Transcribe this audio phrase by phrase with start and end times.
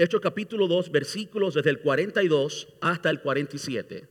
[0.00, 4.08] Hechos capítulo 2, versículos desde el 42 hasta el 47.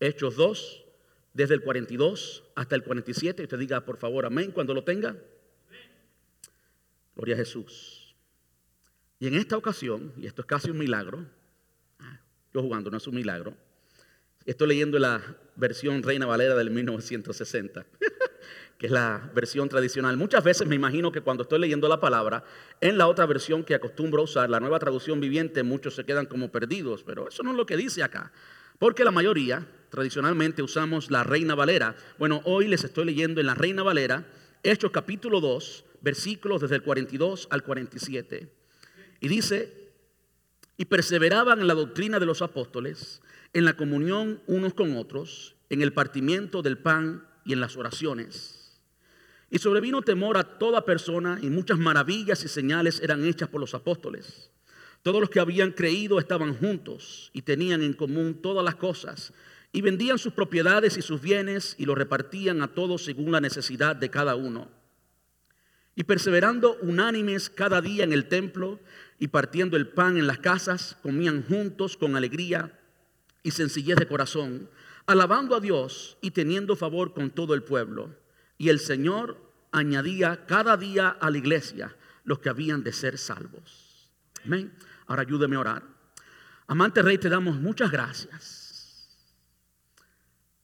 [0.00, 0.86] Hechos 2,
[1.34, 3.42] desde el 42 hasta el 47.
[3.42, 5.14] Usted diga, por favor, amén cuando lo tenga.
[7.14, 8.16] Gloria a Jesús.
[9.18, 11.26] Y en esta ocasión, y esto es casi un milagro,
[12.54, 13.54] yo jugando, no es un milagro,
[14.46, 17.84] estoy leyendo la versión Reina Valera del 1960.
[18.78, 20.16] que es la versión tradicional.
[20.16, 22.44] Muchas veces me imagino que cuando estoy leyendo la palabra,
[22.80, 26.26] en la otra versión que acostumbro a usar, la nueva traducción viviente, muchos se quedan
[26.26, 28.32] como perdidos, pero eso no es lo que dice acá.
[28.78, 31.94] Porque la mayoría, tradicionalmente, usamos la Reina Valera.
[32.18, 34.26] Bueno, hoy les estoy leyendo en la Reina Valera,
[34.62, 38.50] Hechos capítulo 2, versículos desde el 42 al 47.
[39.20, 39.92] Y dice,
[40.78, 43.20] y perseveraban en la doctrina de los apóstoles,
[43.52, 48.80] en la comunión unos con otros, en el partimiento del pan y en las oraciones.
[49.50, 53.74] Y sobrevino temor a toda persona y muchas maravillas y señales eran hechas por los
[53.74, 54.50] apóstoles.
[55.02, 59.32] Todos los que habían creído estaban juntos y tenían en común todas las cosas
[59.72, 63.96] y vendían sus propiedades y sus bienes y los repartían a todos según la necesidad
[63.96, 64.68] de cada uno.
[65.94, 68.80] Y perseverando unánimes cada día en el templo
[69.18, 72.78] y partiendo el pan en las casas, comían juntos con alegría
[73.42, 74.68] y sencillez de corazón,
[75.10, 78.14] alabando a Dios y teniendo favor con todo el pueblo.
[78.58, 84.08] Y el Señor añadía cada día a la iglesia los que habían de ser salvos.
[84.44, 84.72] Amén.
[85.08, 85.82] Ahora ayúdeme a orar.
[86.68, 89.08] Amante Rey, te damos muchas gracias.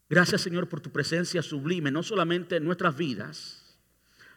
[0.09, 3.77] Gracias Señor por tu presencia sublime, no solamente en nuestras vidas,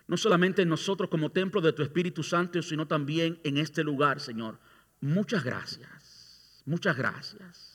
[0.07, 4.19] no solamente en nosotros como templo de tu Espíritu Santo, sino también en este lugar,
[4.19, 4.57] Señor.
[5.01, 7.69] Muchas gracias, muchas gracias.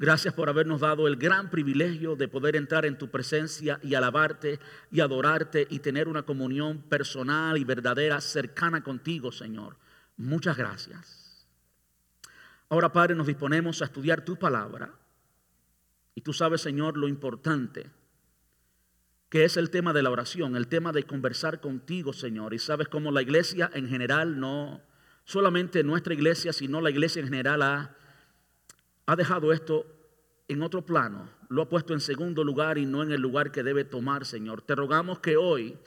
[0.00, 4.58] Gracias por habernos dado el gran privilegio de poder entrar en tu presencia y alabarte
[4.90, 9.76] y adorarte y tener una comunión personal y verdadera cercana contigo, Señor.
[10.16, 11.46] Muchas gracias.
[12.70, 14.90] Ahora, Padre, nos disponemos a estudiar tu palabra.
[16.14, 17.90] Y tú sabes, Señor, lo importante
[19.28, 22.54] que es el tema de la oración, el tema de conversar contigo, Señor.
[22.54, 24.80] Y sabes cómo la iglesia en general, no
[25.26, 27.96] solamente nuestra iglesia, sino la iglesia en general ha
[29.10, 29.86] ha dejado esto
[30.52, 33.62] en otro plano, lo ha puesto en segundo lugar y no en el lugar que
[33.62, 34.62] debe tomar, Señor.
[34.62, 35.78] Te rogamos que hoy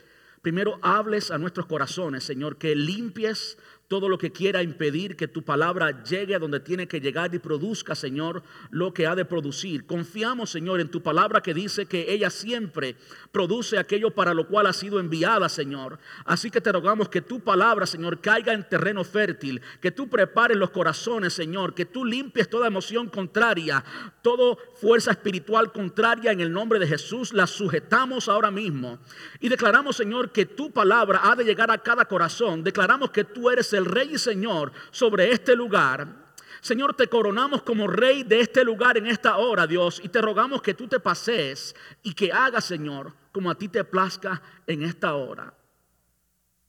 [0.41, 3.57] primero hables a nuestros corazones, Señor, que limpies
[3.93, 7.37] todo lo que quiera impedir que tu palabra llegue a donde tiene que llegar y
[7.37, 9.85] produzca, Señor, lo que ha de producir.
[9.85, 12.95] Confiamos, Señor, en tu palabra que dice que ella siempre
[13.31, 15.99] produce aquello para lo cual ha sido enviada, Señor.
[16.25, 20.57] Así que te rogamos que tu palabra, Señor, caiga en terreno fértil, que tú prepares
[20.57, 23.85] los corazones, Señor, que tú limpies toda emoción contraria,
[24.23, 28.97] toda fuerza espiritual contraria en el nombre de Jesús, la sujetamos ahora mismo.
[29.39, 32.63] Y declaramos, Señor, que tu palabra ha de llegar a cada corazón.
[32.63, 36.23] Declaramos que tú eres el Rey y Señor sobre este lugar.
[36.61, 40.61] Señor, te coronamos como Rey de este lugar en esta hora, Dios, y te rogamos
[40.61, 45.13] que tú te pases y que hagas, Señor, como a ti te plazca en esta
[45.15, 45.53] hora.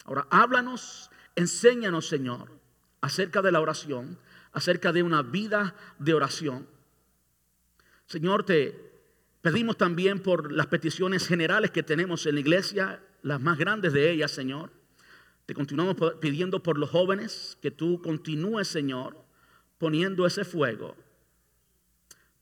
[0.05, 2.51] Ahora, háblanos, enséñanos, Señor,
[3.01, 4.19] acerca de la oración,
[4.53, 6.67] acerca de una vida de oración.
[8.07, 8.93] Señor, te
[9.43, 14.11] pedimos también por las peticiones generales que tenemos en la iglesia, las más grandes de
[14.11, 14.71] ellas, Señor.
[15.47, 19.17] Te continuamos pidiendo por los jóvenes que tú continúes, Señor,
[19.79, 20.97] poniendo ese fuego.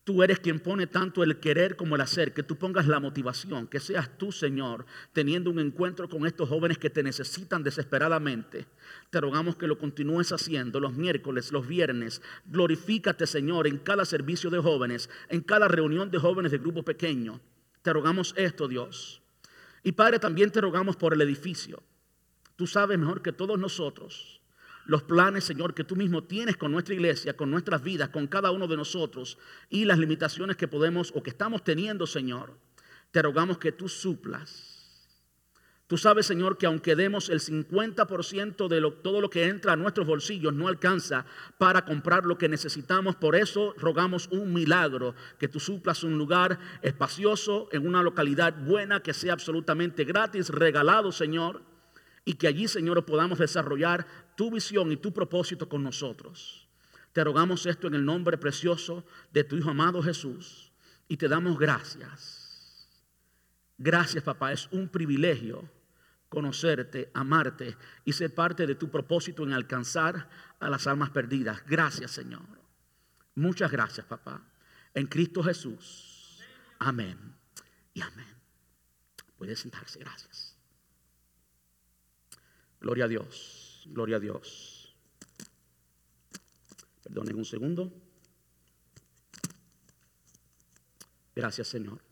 [0.04, 3.68] Tú eres quien pone tanto el querer como el hacer, que tú pongas la motivación,
[3.68, 8.66] que seas tú, Señor, teniendo un encuentro con estos jóvenes que te necesitan desesperadamente.
[9.10, 12.20] Te rogamos que lo continúes haciendo los miércoles, los viernes.
[12.46, 17.40] Glorifícate, Señor, en cada servicio de jóvenes, en cada reunión de jóvenes de grupo pequeño.
[17.82, 19.22] Te rogamos esto, Dios.
[19.84, 21.80] Y Padre, también te rogamos por el edificio.
[22.56, 24.42] Tú sabes mejor que todos nosotros
[24.84, 28.50] los planes, Señor, que tú mismo tienes con nuestra iglesia, con nuestras vidas, con cada
[28.50, 29.38] uno de nosotros
[29.70, 32.58] y las limitaciones que podemos o que estamos teniendo, Señor.
[33.12, 34.70] Te rogamos que tú suplas.
[35.86, 40.06] Tú sabes, Señor, que aunque demos el 50% de todo lo que entra a nuestros
[40.06, 41.26] bolsillos, no alcanza
[41.58, 43.14] para comprar lo que necesitamos.
[43.14, 49.00] Por eso rogamos un milagro, que tú suplas un lugar espacioso, en una localidad buena,
[49.00, 51.71] que sea absolutamente gratis, regalado, Señor
[52.24, 56.68] y que allí, Señor, podamos desarrollar tu visión y tu propósito con nosotros.
[57.12, 60.72] Te rogamos esto en el nombre precioso de tu Hijo amado Jesús
[61.08, 62.88] y te damos gracias.
[63.76, 64.52] Gracias, papá.
[64.52, 65.68] Es un privilegio
[66.28, 70.30] conocerte, amarte y ser parte de tu propósito en alcanzar
[70.60, 71.62] a las almas perdidas.
[71.66, 72.46] Gracias, Señor.
[73.34, 74.42] Muchas gracias, papá.
[74.94, 76.40] En Cristo Jesús.
[76.78, 77.18] Amén
[77.92, 78.26] y amén.
[79.36, 79.98] Puede sentarse.
[79.98, 80.51] Gracias.
[82.82, 84.92] Gloria a Dios, gloria a Dios.
[87.04, 87.92] Perdonen un segundo.
[91.36, 92.02] Gracias, Señor.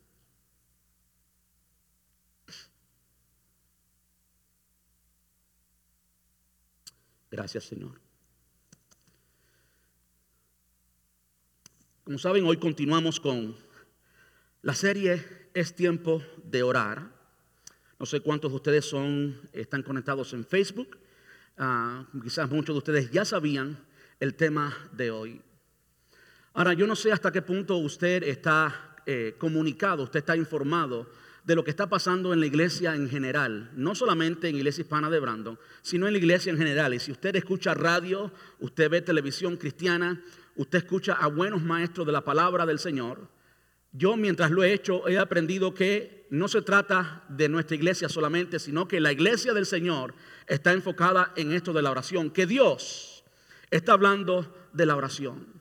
[7.33, 8.01] Gracias, Señor.
[12.05, 13.57] Como saben, hoy continuamos con
[14.63, 17.20] la serie Es tiempo de orar.
[18.01, 20.97] No sé cuántos de ustedes son, están conectados en Facebook.
[21.59, 23.79] Ah, quizás muchos de ustedes ya sabían
[24.19, 25.43] el tema de hoy.
[26.55, 31.11] Ahora, yo no sé hasta qué punto usted está eh, comunicado, usted está informado
[31.45, 35.11] de lo que está pasando en la iglesia en general, no solamente en Iglesia Hispana
[35.11, 36.95] de Brandon, sino en la iglesia en general.
[36.95, 40.23] Y si usted escucha radio, usted ve televisión cristiana,
[40.57, 43.29] usted escucha a buenos maestros de la palabra del Señor,
[43.93, 48.59] yo mientras lo he hecho he aprendido que no se trata de nuestra iglesia solamente,
[48.59, 50.15] sino que la iglesia del Señor
[50.47, 53.25] está enfocada en esto de la oración, que Dios
[53.71, 55.61] está hablando de la oración.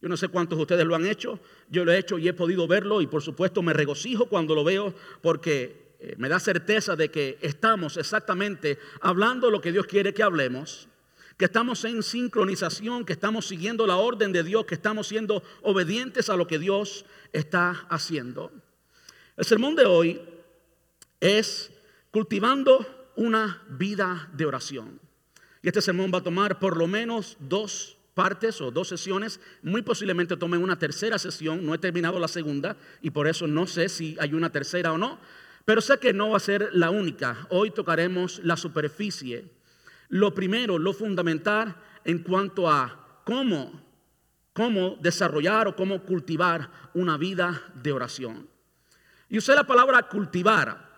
[0.00, 1.38] Yo no sé cuántos de ustedes lo han hecho,
[1.68, 4.64] yo lo he hecho y he podido verlo y por supuesto me regocijo cuando lo
[4.64, 10.12] veo porque eh, me da certeza de que estamos exactamente hablando lo que Dios quiere
[10.12, 10.88] que hablemos,
[11.36, 16.28] que estamos en sincronización, que estamos siguiendo la orden de Dios, que estamos siendo obedientes
[16.28, 18.52] a lo que Dios está haciendo.
[19.36, 20.20] El sermón de hoy
[21.20, 21.70] es
[22.10, 22.86] cultivando
[23.16, 25.00] una vida de oración.
[25.62, 29.82] Y este sermón va a tomar por lo menos dos partes o dos sesiones, muy
[29.82, 33.88] posiblemente tomen una tercera sesión, no he terminado la segunda y por eso no sé
[33.88, 35.18] si hay una tercera o no,
[35.64, 37.46] pero sé que no va a ser la única.
[37.48, 39.46] Hoy tocaremos la superficie,
[40.12, 41.74] lo primero, lo fundamental
[42.04, 43.80] en cuanto a cómo,
[44.52, 48.46] cómo desarrollar o cómo cultivar una vida de oración.
[49.30, 50.92] Y usé la palabra cultivar.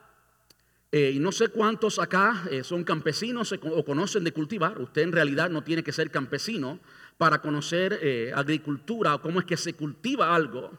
[0.90, 4.81] Eh, y no sé cuántos acá eh, son campesinos o conocen de cultivar.
[4.81, 6.81] Usted en realidad no tiene que ser campesino
[7.16, 10.72] para conocer eh, agricultura o cómo es que se cultiva algo.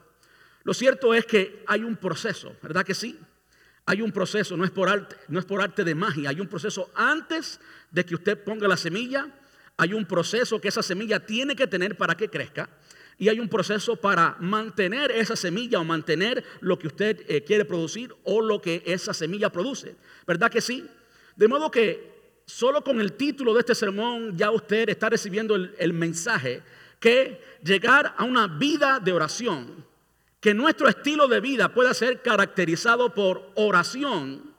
[0.63, 3.17] Lo cierto es que hay un proceso, ¿verdad que sí?
[3.85, 7.59] Hay un proceso, no es por arte, de magia, hay un proceso antes
[7.91, 9.27] de que usted ponga la semilla,
[9.77, 12.69] hay un proceso que esa semilla tiene que tener para que crezca
[13.17, 17.65] y hay un proceso para mantener esa semilla o mantener lo que usted eh, quiere
[17.65, 19.95] producir o lo que esa semilla produce.
[20.25, 20.85] ¿Verdad que sí?
[21.35, 25.93] De modo que solo con el título de este sermón ya usted está recibiendo el,
[25.93, 26.61] mensaje
[26.99, 29.85] que llegar a una vida de oración,
[30.45, 34.53] que nuestro estilo de vida pueda ser caracterizado por oración,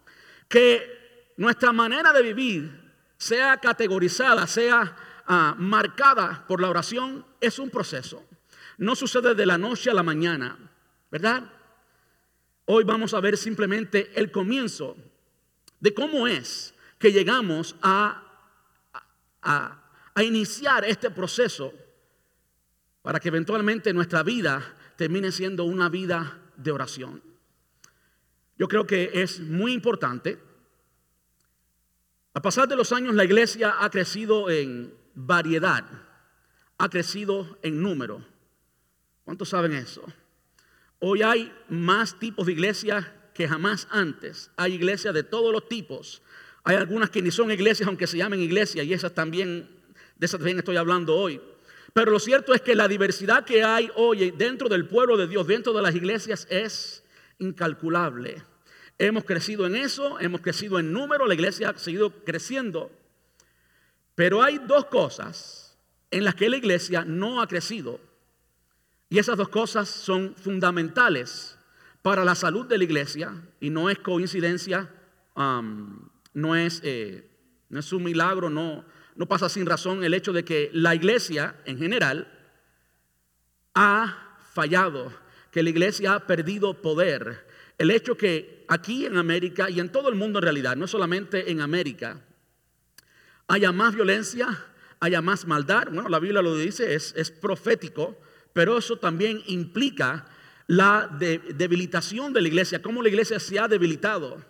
[0.48, 4.96] que nuestra manera de vivir sea categorizada, sea
[5.28, 8.26] ah, marcada por la oración, es un proceso.
[8.78, 10.58] No sucede de la noche a la mañana,
[11.08, 11.52] ¿verdad?
[12.64, 14.96] Hoy vamos a ver simplemente el comienzo
[15.78, 18.24] de cómo es que llegamos a,
[19.40, 19.78] a,
[20.20, 21.72] iniciar este proceso
[23.02, 27.22] para que eventualmente nuestra vida termine siendo una vida de oración.
[28.58, 30.38] Yo creo que es muy importante.
[32.34, 35.84] A pasar de los años la iglesia ha crecido en variedad,
[36.78, 38.24] ha crecido en número.
[39.24, 40.04] ¿Cuántos saben eso?
[40.98, 44.50] Hoy hay más tipos de iglesias que jamás antes.
[44.56, 46.22] Hay iglesias de todos los tipos.
[46.64, 49.68] Hay algunas que ni son iglesias, aunque se llamen iglesias, y esas también,
[50.16, 51.40] de esas también estoy hablando hoy.
[51.96, 55.46] Pero lo cierto es que la diversidad que hay hoy dentro del pueblo de Dios,
[55.46, 57.02] dentro de las iglesias, es
[57.38, 58.42] incalculable.
[58.98, 62.90] Hemos crecido en eso, hemos crecido en número, la iglesia ha seguido creciendo.
[64.14, 65.78] Pero hay dos cosas
[66.10, 67.98] en las que la iglesia no ha crecido.
[69.08, 71.56] Y esas dos cosas son fundamentales
[72.02, 74.90] para la salud de la iglesia y no es coincidencia
[75.34, 77.26] no es, eh,
[77.70, 78.84] no es un milagro, no,
[79.16, 82.32] no pasa sin razón el hecho de que la iglesia en general
[83.74, 85.12] ha fallado,
[85.50, 87.46] que la iglesia ha perdido poder.
[87.78, 91.50] El hecho que aquí en América y en todo el mundo en realidad, no solamente
[91.50, 92.20] en América,
[93.48, 94.66] haya más violencia,
[95.00, 95.88] haya más maldad.
[95.90, 98.18] Bueno, la Biblia lo dice, es, es profético,
[98.52, 100.26] pero eso también implica
[100.66, 104.42] la debilitación de la iglesia, cómo la iglesia se ha debilitado.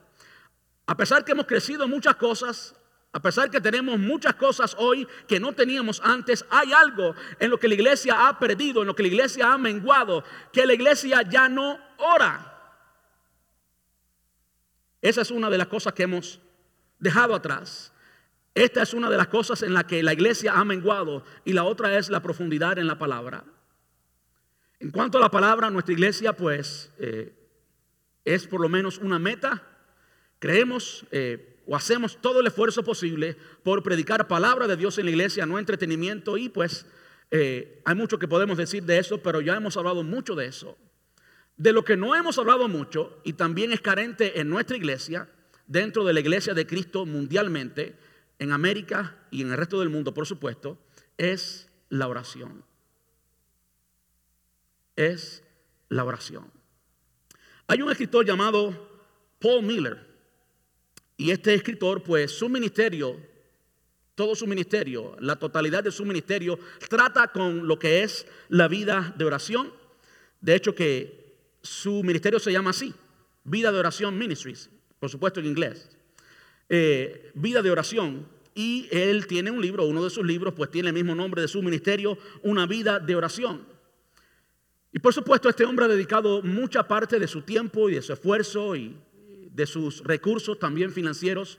[0.87, 2.75] A pesar que hemos crecido en muchas cosas,
[3.17, 7.59] a pesar que tenemos muchas cosas hoy que no teníamos antes, hay algo en lo
[7.59, 11.23] que la iglesia ha perdido, en lo que la iglesia ha menguado, que la iglesia
[11.23, 12.53] ya no ora.
[15.01, 16.43] Esa es una de las cosas que hemos
[16.99, 17.91] dejado atrás.
[18.55, 21.65] Esta es una de las cosas en las que la iglesia ha menguado y la
[21.65, 23.45] otra es la profundidad en la palabra.
[24.79, 27.33] En cuanto a la palabra, nuestra iglesia pues eh,
[28.27, 29.63] es por lo menos una meta
[30.39, 35.11] Creemos eh, o hacemos todo el esfuerzo posible por predicar palabra de Dios en la
[35.11, 36.87] iglesia, no entretenimiento y pues
[37.33, 40.79] Eh, hay mucho que podemos decir de eso, pero ya hemos hablado mucho de eso.
[41.57, 45.29] De lo que no hemos hablado mucho y también es carente en nuestra iglesia,
[45.67, 47.99] dentro de la iglesia de Cristo mundialmente,
[48.39, 50.79] en América y en el resto del mundo, por supuesto,
[51.19, 52.63] es la oración.
[54.95, 55.43] Es
[55.89, 56.53] la oración.
[57.67, 58.89] Hay un escritor llamado
[59.41, 60.06] Paul Miller.
[61.17, 63.17] Y este escritor, pues su ministerio,
[64.15, 66.59] todo su ministerio, la totalidad de su ministerio,
[66.89, 69.73] trata con lo que es la vida de oración.
[70.41, 72.95] De hecho que su ministerio se llama así,
[73.45, 75.89] Vida de Oración Ministries, por supuesto en inglés.
[76.69, 78.27] Eh, vida de oración.
[78.55, 81.49] Y él tiene un libro, uno de sus libros, pues tiene el mismo nombre de
[81.49, 83.67] su ministerio, Una vida de oración.
[84.93, 88.15] Y por supuesto este hombre ha dedicado mucha parte de su tiempo y de su
[88.15, 88.97] esfuerzo y
[89.57, 91.59] de sus recursos también financieros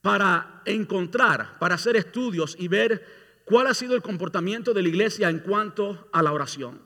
[0.00, 3.04] para encontrar, para hacer estudios y ver
[3.44, 6.80] cuál ha sido el comportamiento de la iglesia en cuanto a la oración.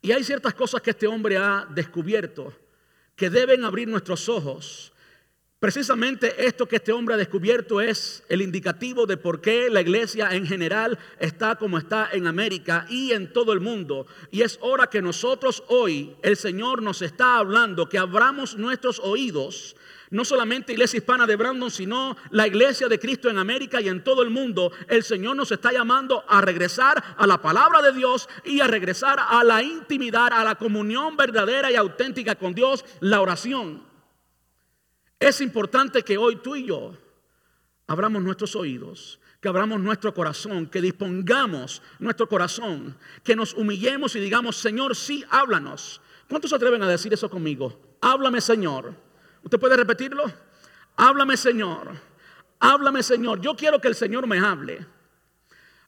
[0.00, 2.54] Y hay ciertas cosas que este hombre ha descubierto
[3.14, 4.93] que deben abrir nuestros ojos
[5.64, 10.34] Precisamente esto que este hombre ha descubierto es el indicativo de por qué la iglesia
[10.34, 14.06] en general está como está en América y en todo el mundo.
[14.30, 19.74] Y es hora que nosotros hoy, el Señor nos está hablando, que abramos nuestros oídos,
[20.10, 24.04] no solamente iglesia hispana de Brandon, sino la iglesia de Cristo en América y en
[24.04, 24.70] todo el mundo.
[24.86, 29.18] El Señor nos está llamando a regresar a la palabra de Dios y a regresar
[29.18, 33.93] a la intimidad, a la comunión verdadera y auténtica con Dios, la oración.
[35.18, 36.96] Es importante que hoy tú y yo
[37.86, 44.20] abramos nuestros oídos, que abramos nuestro corazón, que dispongamos nuestro corazón, que nos humillemos y
[44.20, 46.00] digamos, Señor, sí, háblanos.
[46.28, 47.96] ¿Cuántos se atreven a decir eso conmigo?
[48.00, 48.94] Háblame, Señor.
[49.42, 50.24] ¿Usted puede repetirlo?
[50.96, 51.92] Háblame, Señor.
[52.58, 53.40] Háblame, Señor.
[53.40, 54.86] Yo quiero que el Señor me hable.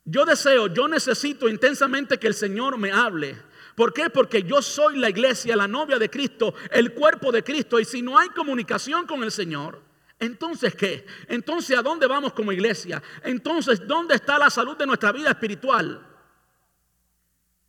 [0.05, 3.37] Yo deseo, yo necesito intensamente que el Señor me hable.
[3.77, 4.09] ¿Por qué?
[4.09, 7.79] Porque yo soy la iglesia, la novia de Cristo, el cuerpo de Cristo.
[7.79, 9.79] Y si no hay comunicación con el Señor,
[10.17, 11.05] entonces ¿qué?
[11.27, 13.03] Entonces ¿a dónde vamos como iglesia?
[13.23, 16.03] Entonces ¿dónde está la salud de nuestra vida espiritual?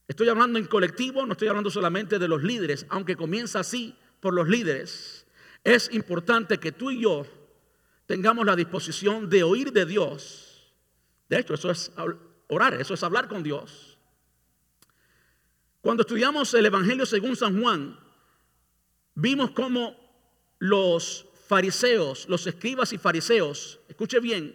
[0.08, 4.32] Estoy hablando en colectivo, no estoy hablando solamente de los líderes, aunque comienza así por
[4.32, 5.26] los líderes.
[5.62, 7.26] Es importante que tú y yo
[8.06, 10.72] tengamos la disposición de oír de Dios.
[11.28, 11.92] De hecho, eso es
[12.48, 13.87] orar, eso es hablar con Dios.
[15.88, 17.98] Cuando estudiamos el Evangelio según San Juan,
[19.14, 19.96] vimos cómo
[20.58, 24.54] los fariseos, los escribas y fariseos, escuche bien,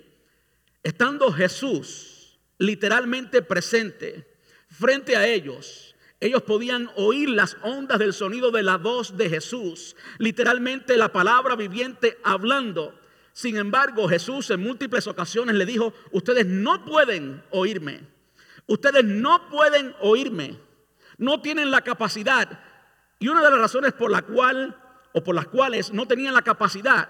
[0.84, 4.32] estando Jesús literalmente presente
[4.70, 9.96] frente a ellos, ellos podían oír las ondas del sonido de la voz de Jesús,
[10.20, 12.94] literalmente la palabra viviente hablando.
[13.32, 18.02] Sin embargo, Jesús en múltiples ocasiones le dijo, ustedes no pueden oírme,
[18.68, 20.73] ustedes no pueden oírme
[21.18, 22.60] no tienen la capacidad.
[23.20, 24.78] Y una de las razones por la cual
[25.14, 27.08] o por las cuales no tenían la capacidad,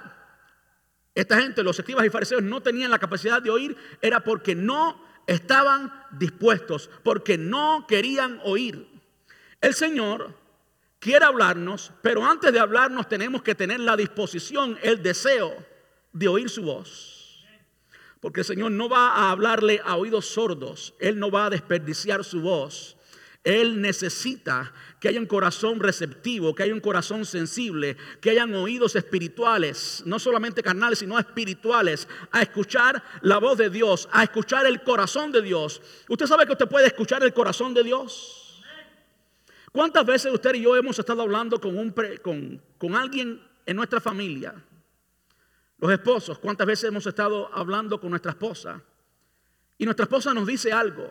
[1.15, 5.03] esta gente, los escribas y fariseos, no tenían la capacidad de oír, era porque no
[5.27, 8.88] estaban dispuestos, porque no querían oír.
[9.62, 10.36] El Señor
[11.00, 15.53] quiere hablarnos, pero antes de hablarnos tenemos que tener la disposición, el deseo
[16.12, 17.45] de oír su voz.
[18.19, 22.24] Porque el Señor no va a hablarle a oídos sordos, Él no va a desperdiciar
[22.24, 22.98] su voz.
[23.43, 24.71] Él necesita
[25.01, 30.17] que haya un corazón receptivo, que haya un corazón sensible, que hayan oídos espirituales, no
[30.17, 35.41] solamente carnales, sino espirituales, a escuchar la voz de Dios, a escuchar el corazón de
[35.41, 35.81] Dios.
[36.07, 38.63] ¿Usted sabe que usted puede escuchar el corazón de Dios?
[39.73, 44.00] ¿Cuántas veces usted y yo hemos estado hablando con, un con, con alguien en nuestra
[44.00, 44.53] familia?
[45.79, 48.81] Los esposos, ¿cuántas veces hemos estado hablando con nuestra esposa?
[49.77, 51.09] Y nuestra esposa nos dice algo.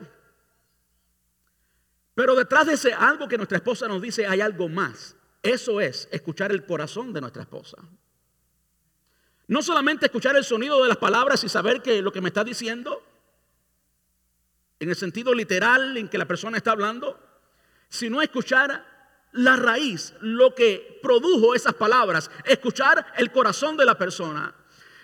[2.14, 5.16] Pero detrás de ese algo que nuestra esposa nos dice hay algo más.
[5.42, 7.78] Eso es escuchar el corazón de nuestra esposa.
[9.48, 12.44] No solamente escuchar el sonido de las palabras y saber que lo que me está
[12.44, 13.02] diciendo,
[14.78, 17.18] en el sentido literal en que la persona está hablando,
[17.88, 18.84] sino escuchar
[19.32, 24.54] la raíz, lo que produjo esas palabras, escuchar el corazón de la persona.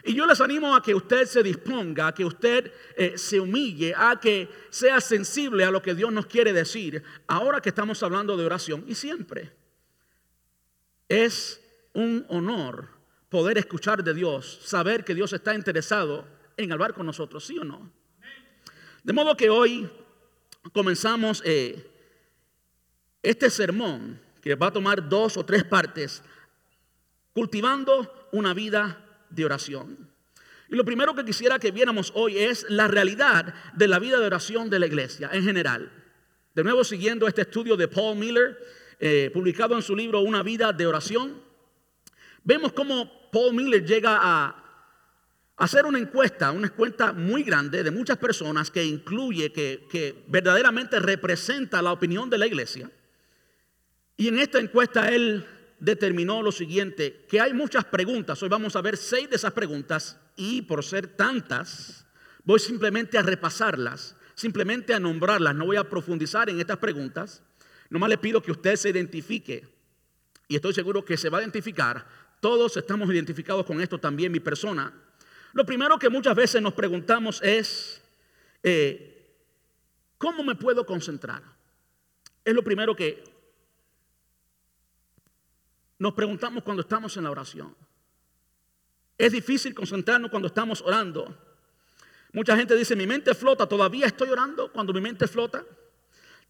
[0.09, 3.93] Y yo les animo a que usted se disponga, a que usted eh, se humille,
[3.95, 7.03] a que sea sensible a lo que Dios nos quiere decir.
[7.27, 9.53] Ahora que estamos hablando de oración y siempre.
[11.11, 11.61] Es
[11.93, 12.89] un honor
[13.29, 17.65] poder escuchar de Dios, saber que Dios está interesado en hablar con nosotros, ¿sí o
[17.65, 17.93] no?
[19.05, 19.91] De modo que hoy
[20.73, 21.87] comenzamos eh,
[23.23, 26.23] este sermón que va a tomar dos o tres partes,
[27.35, 30.09] cultivando una vida de oración.
[30.69, 34.27] Y lo primero que quisiera que viéramos hoy es la realidad de la vida de
[34.27, 35.91] oración de la iglesia en general.
[36.55, 38.59] De nuevo, siguiendo este estudio de Paul Miller,
[39.01, 41.41] eh, publicado en su libro Una vida de oración,
[42.45, 44.65] vemos cómo Paul Miller llega a
[45.57, 51.01] hacer una encuesta, una encuesta muy grande de muchas personas que incluye, que, que verdaderamente
[51.01, 52.91] representa la opinión de la iglesia.
[54.17, 55.47] Y en esta encuesta él
[55.79, 60.19] determinó lo siguiente, que hay muchas preguntas, hoy vamos a ver seis de esas preguntas
[60.37, 62.07] y por ser tantas,
[62.45, 67.43] voy simplemente a repasarlas, simplemente a nombrarlas, no voy a profundizar en estas preguntas,
[67.91, 69.69] nomás le pido que usted se identifique
[70.49, 72.07] y estoy seguro que se va a identificar,
[72.41, 74.93] todos estamos identificados con esto también, mi persona.
[75.53, 78.01] Lo primero que muchas veces nos preguntamos es,
[78.63, 79.35] eh,
[80.19, 81.43] ¿cómo me puedo concentrar?
[82.45, 83.23] Es lo primero que
[85.99, 87.75] nos preguntamos cuando estamos en la oración.
[89.17, 91.37] Es difícil concentrarnos cuando estamos orando.
[92.33, 95.65] Mucha gente dice, mi mente flota, todavía estoy orando cuando mi mente flota.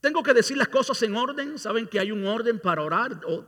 [0.00, 1.58] Tengo que decir las cosas en orden.
[1.58, 3.20] Saben que hay un orden para orar.
[3.26, 3.44] O,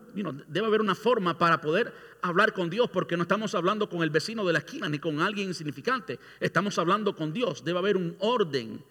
[0.48, 1.92] debe haber una forma para poder
[2.22, 5.20] hablar con Dios, porque no estamos hablando con el vecino de la esquina ni con
[5.20, 6.18] alguien insignificante.
[6.40, 7.62] Estamos hablando con Dios.
[7.62, 8.82] Debe haber un orden,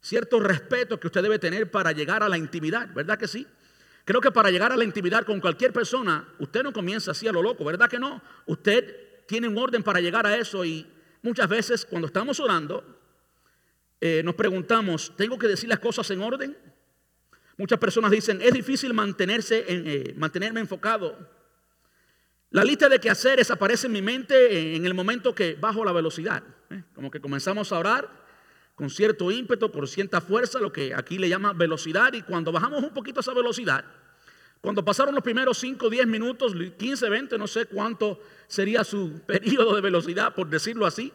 [0.00, 3.46] cierto respeto que usted debe tener para llegar a la intimidad, ¿verdad que sí?
[4.06, 7.32] Creo que para llegar a la intimidad con cualquier persona, usted no comienza así a
[7.32, 8.22] lo loco, ¿verdad que no?
[8.46, 10.86] Usted tiene un orden para llegar a eso y
[11.22, 12.84] muchas veces cuando estamos orando,
[14.00, 16.56] eh, nos preguntamos, ¿tengo que decir las cosas en orden?
[17.56, 21.18] Muchas personas dicen, es difícil mantenerse en, eh, mantenerme enfocado.
[22.50, 26.44] La lista de quehaceres aparece en mi mente en el momento que bajo la velocidad.
[26.70, 26.84] ¿eh?
[26.94, 28.25] Como que comenzamos a orar
[28.76, 32.12] con cierto ímpetu, por cierta fuerza, lo que aquí le llama velocidad.
[32.12, 33.84] Y cuando bajamos un poquito esa velocidad,
[34.60, 39.74] cuando pasaron los primeros 5, 10 minutos, 15, 20, no sé cuánto sería su periodo
[39.74, 41.10] de velocidad, por decirlo así,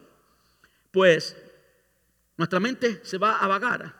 [0.89, 1.38] pues
[2.36, 3.96] nuestra mente se va a vagar.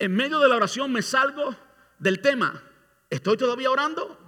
[0.00, 1.54] En medio de la oración me salgo
[2.00, 2.60] del tema.
[3.08, 4.18] ¿Estoy todavía orando?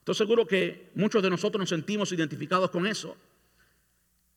[0.00, 3.16] Estoy seguro que muchos de nosotros nos sentimos identificados con eso.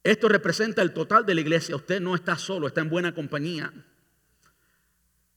[0.04, 1.76] Esto representa el total de la iglesia.
[1.76, 3.72] Usted no está solo, está en buena compañía.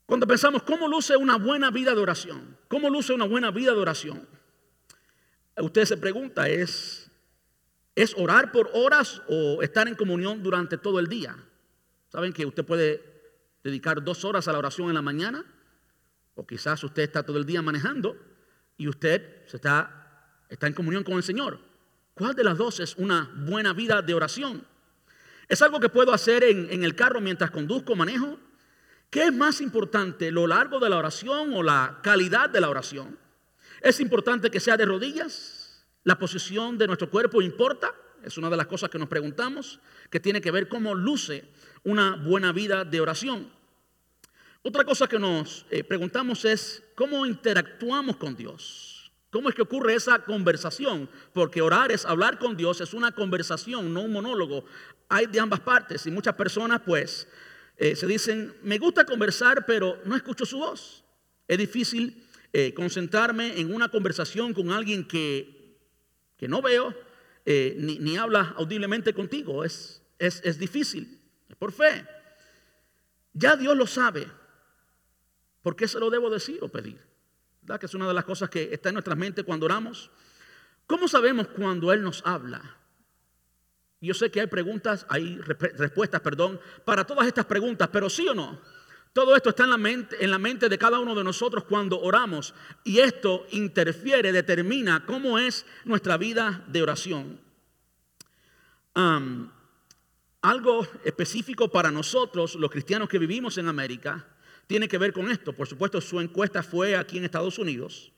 [0.07, 3.79] Cuando pensamos cómo luce una buena vida de oración, cómo luce una buena vida de
[3.79, 4.29] oración,
[5.57, 7.11] usted se pregunta, ¿es,
[7.95, 11.37] ¿es orar por horas o estar en comunión durante todo el día?
[12.09, 13.03] ¿Saben que usted puede
[13.63, 15.45] dedicar dos horas a la oración en la mañana?
[16.35, 18.17] O quizás usted está todo el día manejando
[18.77, 21.61] y usted se está, está en comunión con el Señor.
[22.15, 24.65] ¿Cuál de las dos es una buena vida de oración?
[25.49, 28.39] ¿Es algo que puedo hacer en, el carro mientras conduzco, manejo?
[29.11, 33.19] ¿Qué es más importante, lo largo de la oración o la calidad de la oración?
[33.81, 35.85] ¿Es importante que sea de rodillas?
[36.05, 37.93] ¿La posición de nuestro cuerpo importa?
[38.23, 41.45] Es una de las cosas que nos preguntamos, que tiene que ver cómo luce
[41.83, 43.51] una buena vida de oración.
[44.63, 48.94] Otra cosa que nos eh, preguntamos es cómo interactuamos con Dios.
[49.35, 51.11] ¿Cómo es que ocurre esa conversación?
[51.33, 54.65] Porque orar es hablar con Dios, es una conversación, no un monólogo.
[55.09, 57.27] Hay de ambas partes y muchas personas pues
[57.77, 61.03] eh, se dicen, me gusta conversar pero no escucho su voz.
[61.49, 65.81] Es difícil eh, concentrarme en una conversación con alguien que,
[66.37, 66.95] que no veo
[67.45, 69.65] ni, ni, habla audiblemente contigo.
[69.65, 72.07] Es, es, es difícil, es por fe.
[73.33, 74.29] Ya Dios lo sabe.
[75.61, 77.14] ¿Por qué se lo debo decir o pedir?
[77.65, 77.81] ¿Verdad?
[77.81, 80.11] Que es una de las cosas que está en nuestra mente cuando oramos.
[80.87, 82.77] ¿Cómo sabemos cuando Él nos habla?
[84.03, 88.35] Yo sé que hay preguntas, hay respuestas, perdón, para todas estas preguntas, pero sí o
[88.35, 88.61] no.
[89.15, 91.99] Todo esto está en la mente, en la mente de cada uno de nosotros cuando
[91.99, 92.53] oramos
[92.85, 97.41] y esto interfiere, determina cómo es nuestra vida de oración.
[100.43, 104.27] algo específico para nosotros, los cristianos que vivimos en América,
[104.67, 105.53] tiene que ver con esto.
[105.53, 108.13] Por supuesto, su encuesta fue aquí en Estados Unidos.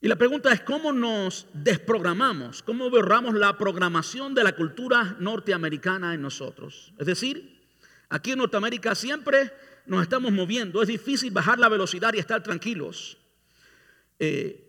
[0.00, 2.62] Y la pregunta es, ¿cómo nos desprogramamos?
[2.62, 6.92] ¿Cómo borramos la programación de la cultura norteamericana en nosotros?
[6.98, 7.60] Es decir,
[8.08, 9.52] aquí en Norteamérica siempre
[9.86, 10.82] nos estamos moviendo.
[10.82, 13.18] Es difícil bajar la velocidad y estar tranquilos.
[14.18, 14.62] Eh,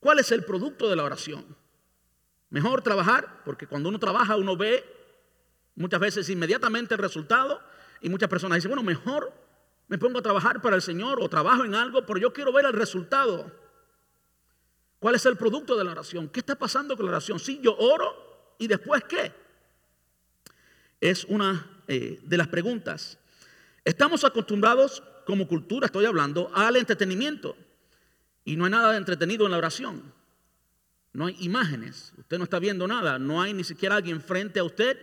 [0.00, 1.56] ¿Cuál es el producto de la oración?
[2.50, 4.84] Mejor trabajar, porque cuando uno trabaja uno ve
[5.74, 7.60] muchas veces inmediatamente el resultado
[8.00, 9.32] y muchas personas dicen, bueno, mejor
[9.88, 12.64] me pongo a trabajar para el Señor o trabajo en algo, pero yo quiero ver
[12.64, 13.52] el resultado.
[14.98, 16.28] ¿Cuál es el producto de la oración?
[16.28, 17.38] ¿Qué está pasando con la oración?
[17.38, 19.32] Sí, yo oro y después qué?
[21.00, 23.18] Es una eh, de las preguntas.
[23.84, 27.56] Estamos acostumbrados como cultura, estoy hablando, al entretenimiento.
[28.44, 30.12] Y no hay nada de entretenido en la oración.
[31.12, 32.12] No hay imágenes.
[32.18, 33.18] Usted no está viendo nada.
[33.18, 34.98] No hay ni siquiera alguien frente a usted.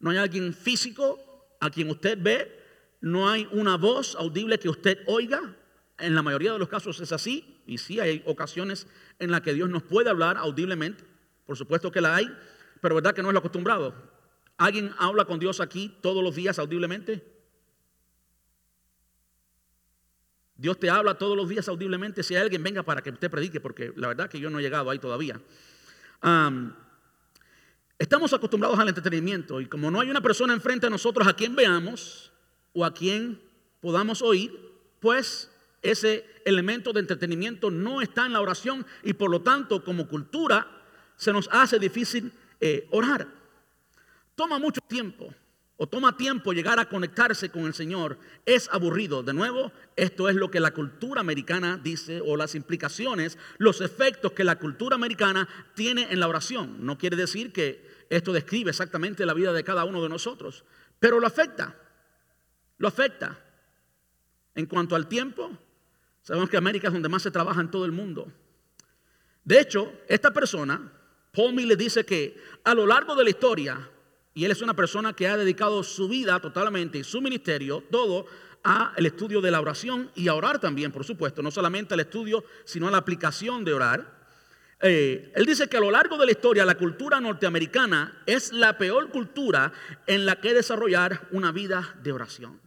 [0.00, 1.18] no hay alguien físico
[1.60, 2.57] a quien usted ve,
[3.00, 5.40] no hay una voz audible que usted oiga.
[5.98, 8.86] En la mayoría de los casos es así, y sí hay ocasiones
[9.18, 11.04] en las que Dios nos puede hablar audiblemente,
[11.44, 12.32] por supuesto que la hay,
[12.80, 13.94] pero verdad que no es lo acostumbrado.
[14.56, 17.24] ¿Alguien habla con Dios aquí todos los días audiblemente?
[20.56, 22.24] Dios te habla todos los días audiblemente.
[22.24, 24.62] Si hay alguien, venga para que usted predique, porque la verdad que yo no he
[24.62, 25.40] llegado ahí todavía.
[27.98, 31.54] estamos acostumbrados al entretenimiento y como no hay una persona enfrente a nosotros a quien
[31.54, 32.32] veamos
[32.72, 33.40] o a quien
[33.80, 34.52] podamos oír,
[35.00, 35.50] pues
[35.82, 40.66] ese elemento de entretenimiento no está en la oración y por lo tanto como cultura
[41.16, 43.28] se nos hace difícil eh, orar.
[44.34, 45.34] Toma mucho tiempo
[45.80, 49.22] o toma tiempo llegar a conectarse con el Señor, es aburrido.
[49.22, 54.32] De nuevo, esto es lo que la cultura americana dice o las implicaciones, los efectos
[54.32, 56.84] que la cultura americana tiene en la oración.
[56.84, 60.64] No quiere decir que esto describe exactamente la vida de cada uno de nosotros,
[60.98, 61.76] pero lo afecta,
[62.78, 63.38] lo afecta.
[64.54, 65.50] En cuanto al tiempo,
[66.22, 68.32] sabemos que América es donde más se trabaja en todo el mundo.
[69.44, 70.92] De hecho, esta persona,
[71.32, 73.88] Paul le dice que a lo largo de la historia,
[74.34, 78.26] y él es una persona que ha dedicado su vida totalmente y su ministerio, todo
[78.62, 82.44] al estudio de la oración y a orar también, por supuesto, no solamente al estudio,
[82.64, 84.18] sino a la aplicación de orar.
[84.80, 88.78] Eh, él dice que a lo largo de la historia la cultura norteamericana es la
[88.78, 89.72] peor cultura
[90.06, 92.60] en la que desarrollar una vida de oración.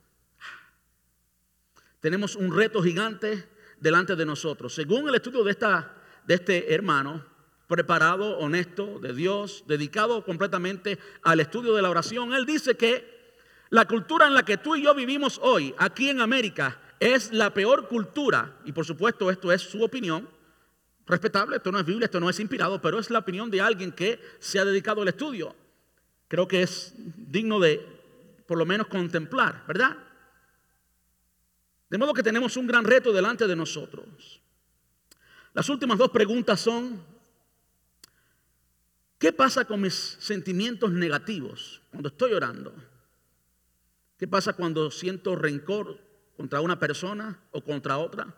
[2.02, 3.48] Tenemos un reto gigante
[3.80, 4.74] delante de nosotros.
[4.74, 5.94] Según el estudio de, esta,
[6.26, 7.24] de este hermano,
[7.68, 12.34] preparado, honesto, de Dios, dedicado completamente al estudio de la oración.
[12.34, 13.22] Él dice que
[13.70, 17.54] la cultura en la que tú y yo vivimos hoy, aquí en América, es la
[17.54, 18.58] peor cultura.
[18.66, 20.28] Y por supuesto esto es su opinión.
[21.06, 23.92] Respetable, esto no es Biblia, esto no es inspirado, pero es la opinión de alguien
[23.92, 25.56] que se ha dedicado al estudio.
[26.28, 27.86] Creo que es digno de
[28.48, 29.96] por lo menos contemplar, ¿verdad?
[31.92, 34.42] De modo que tenemos un gran reto delante de nosotros.
[35.54, 37.04] Las últimas dos preguntas son,
[39.22, 42.74] ¿Qué pasa con mis sentimientos negativos cuando estoy orando?
[44.18, 46.00] ¿Qué pasa cuando siento rencor
[46.36, 48.36] contra una persona o contra otra?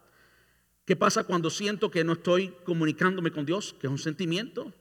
[0.83, 4.73] ¿Qué pasa cuando siento que no estoy comunicándome con Dios, que es un sentimiento?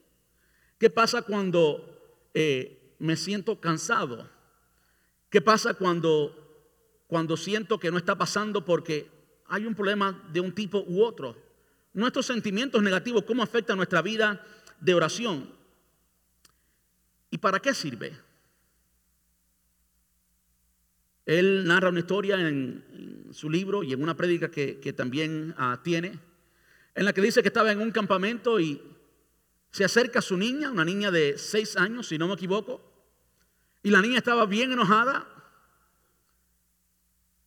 [0.76, 4.28] ¿Qué pasa cuando eh, me siento cansado?
[5.30, 6.41] ¿Qué pasa cuando,
[7.12, 9.06] cuando siento que no está pasando porque
[9.48, 11.36] hay un problema de un tipo u otro?
[11.92, 14.42] Nuestros sentimientos negativos, ¿cómo afectan nuestra vida
[14.80, 15.46] de oración?
[17.30, 18.18] ¿Y para qué sirve?
[21.26, 26.18] Él narra una historia en, su libro y en una prédica que, también ah, tiene,
[26.94, 28.80] en la que dice que estaba en un campamento y
[29.70, 32.80] se acerca a su niña, una niña de seis años, si no me equivoco,
[33.82, 35.28] y la niña estaba bien enojada.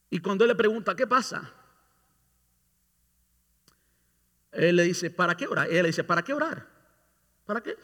[0.09, 1.51] Y cuando él le pregunta, ¿qué pasa?
[4.51, 5.67] Él le dice, ¿para qué orar?
[5.69, 6.67] Él le dice, ¿para qué orar?
[7.45, 7.75] ¿Para qué?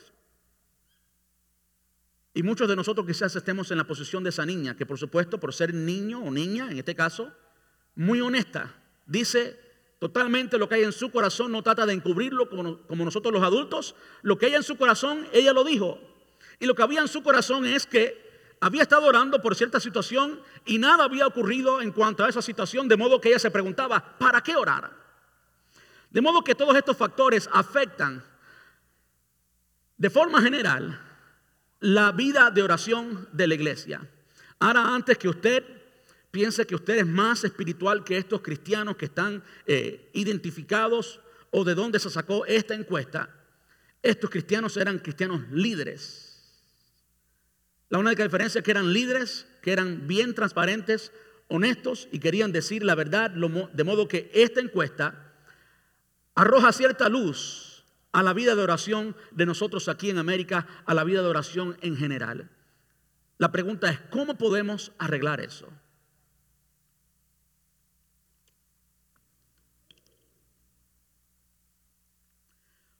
[2.33, 5.39] Y muchos de nosotros quizás estemos en la posición de esa niña, que por supuesto,
[5.39, 7.33] por ser niño o niña, en este caso,
[7.95, 8.73] muy honesta,
[9.05, 9.59] dice
[9.99, 13.43] totalmente lo que hay en su corazón, no trata de encubrirlo como, como nosotros los
[13.43, 15.99] adultos, lo que hay en su corazón, ella lo dijo.
[16.59, 18.30] Y lo que había en su corazón es que
[18.61, 22.87] había estado orando por cierta situación y nada había ocurrido en cuanto a esa situación,
[22.87, 24.91] de modo que ella se preguntaba, ¿para qué orar?
[26.11, 28.23] De modo que todos estos factores afectan
[29.97, 31.01] de forma general
[31.79, 34.07] la vida de oración de la iglesia.
[34.59, 35.63] Ahora, antes que usted
[36.29, 41.19] piense que usted es más espiritual que estos cristianos que están eh, identificados
[41.49, 43.27] o de dónde se sacó esta encuesta,
[44.03, 46.30] estos cristianos eran cristianos líderes.
[47.91, 51.11] La única diferencia es que eran líderes, que eran bien transparentes,
[51.49, 55.33] honestos y querían decir la verdad, de modo que esta encuesta
[56.33, 61.03] arroja cierta luz a la vida de oración de nosotros aquí en América, a la
[61.03, 62.49] vida de oración en general.
[63.37, 65.67] La pregunta es, ¿cómo podemos arreglar eso?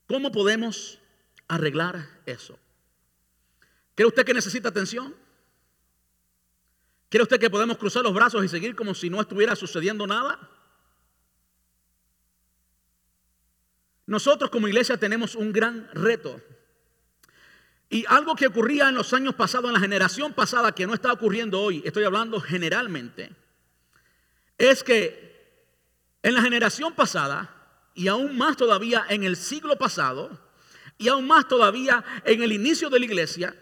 [0.05, 0.99] ¿Cómo podemos
[1.47, 2.59] arreglar eso?
[3.95, 5.15] ¿Cree usted que necesita atención?
[7.09, 10.39] ¿Cree usted que podemos cruzar los brazos y seguir como si no estuviera sucediendo nada?
[14.05, 16.41] Nosotros como iglesia tenemos un gran reto.
[17.89, 21.11] Y algo que ocurría en los años pasados, en la generación pasada, que no está
[21.11, 23.35] ocurriendo hoy, estoy hablando generalmente,
[24.57, 25.31] es que
[26.23, 27.53] en la generación pasada,
[27.93, 30.39] y aún más todavía en el siglo pasado,
[30.97, 33.55] y aún más todavía en el inicio de la iglesia,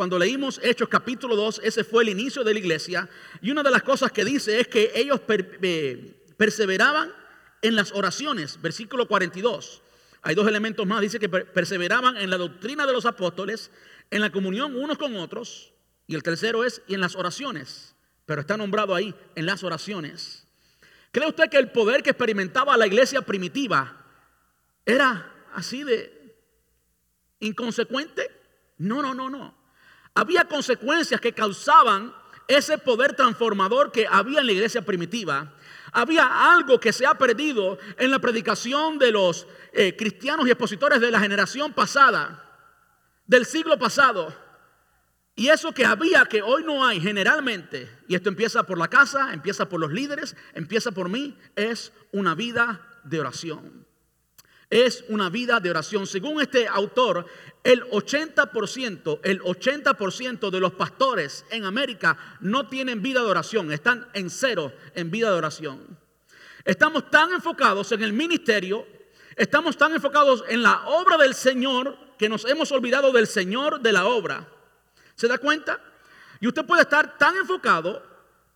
[0.00, 3.06] Cuando leímos Hechos capítulo 2, ese fue el inicio de la iglesia.
[3.42, 7.12] Y una de las cosas que dice es que ellos eh, perseveraban
[7.60, 9.82] en las oraciones, versículo 42.
[10.22, 13.70] Hay dos elementos más, dice que perseveraban en la doctrina de los apóstoles,
[14.10, 15.74] en la comunión unos con otros,
[16.06, 20.46] y el tercero es y en las oraciones, pero está nombrado ahí en las oraciones.
[21.12, 24.02] ¿Cree usted que el poder que experimentaba la iglesia primitiva
[24.86, 26.38] era así de
[27.40, 28.30] inconsecuente?
[28.78, 29.59] No, no, no, no.
[30.14, 32.12] Había consecuencias que causaban
[32.48, 35.52] ese poder transformador que había en la iglesia primitiva.
[35.92, 41.00] Había algo que se ha perdido en la predicación de los eh, cristianos y expositores
[41.00, 42.44] de la generación pasada,
[43.26, 44.34] del siglo pasado.
[45.36, 49.32] Y eso que había que hoy no hay generalmente, y esto empieza por la casa,
[49.32, 53.86] empieza por los líderes, empieza por mí, es una vida de oración.
[54.70, 56.06] Es una vida de oración.
[56.06, 57.26] Según este autor,
[57.64, 64.06] el 80%, el 80% de los pastores en América no tienen vida de oración, están
[64.14, 65.98] en cero en vida de oración.
[66.64, 68.86] Estamos tan enfocados en el ministerio,
[69.34, 73.92] estamos tan enfocados en la obra del Señor que nos hemos olvidado del Señor de
[73.92, 74.46] la obra.
[75.16, 75.80] ¿Se da cuenta?
[76.38, 78.09] Y usted puede estar tan enfocado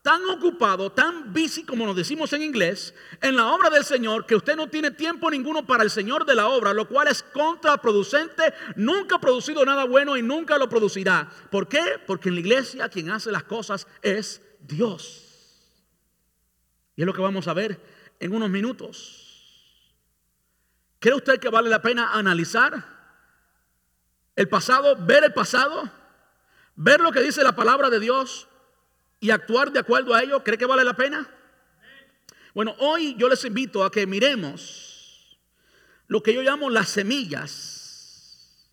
[0.05, 4.37] tan ocupado, tan busy, como nos decimos en inglés, en la obra del Señor, que
[4.37, 8.53] usted no tiene tiempo ninguno para el Señor de la obra, lo cual es contraproducente,
[8.77, 11.31] nunca ha producido nada bueno y nunca lo producirá.
[11.51, 11.81] ¿Por qué?
[12.07, 15.25] Porque en la iglesia quien hace las cosas es Dios.
[16.97, 17.81] Y es lo que vamos a ver
[18.21, 19.89] en unos minutos.
[20.99, 22.85] ¿Cree usted que vale la pena analizar
[24.37, 25.91] el pasado, ver el pasado,
[26.77, 28.49] ver lo que dice la palabra de Dios?
[29.25, 31.27] Y actuar de acuerdo a ello, ¿cree que vale la pena?
[32.53, 35.39] Bueno, hoy yo les invito a que miremos
[36.09, 38.69] lo que yo llamo las semillas,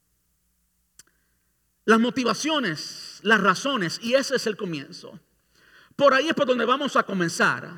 [1.86, 5.18] las motivaciones, las razones, y ese es el comienzo.
[5.96, 7.70] Por ahí es por donde vamos a comenzar.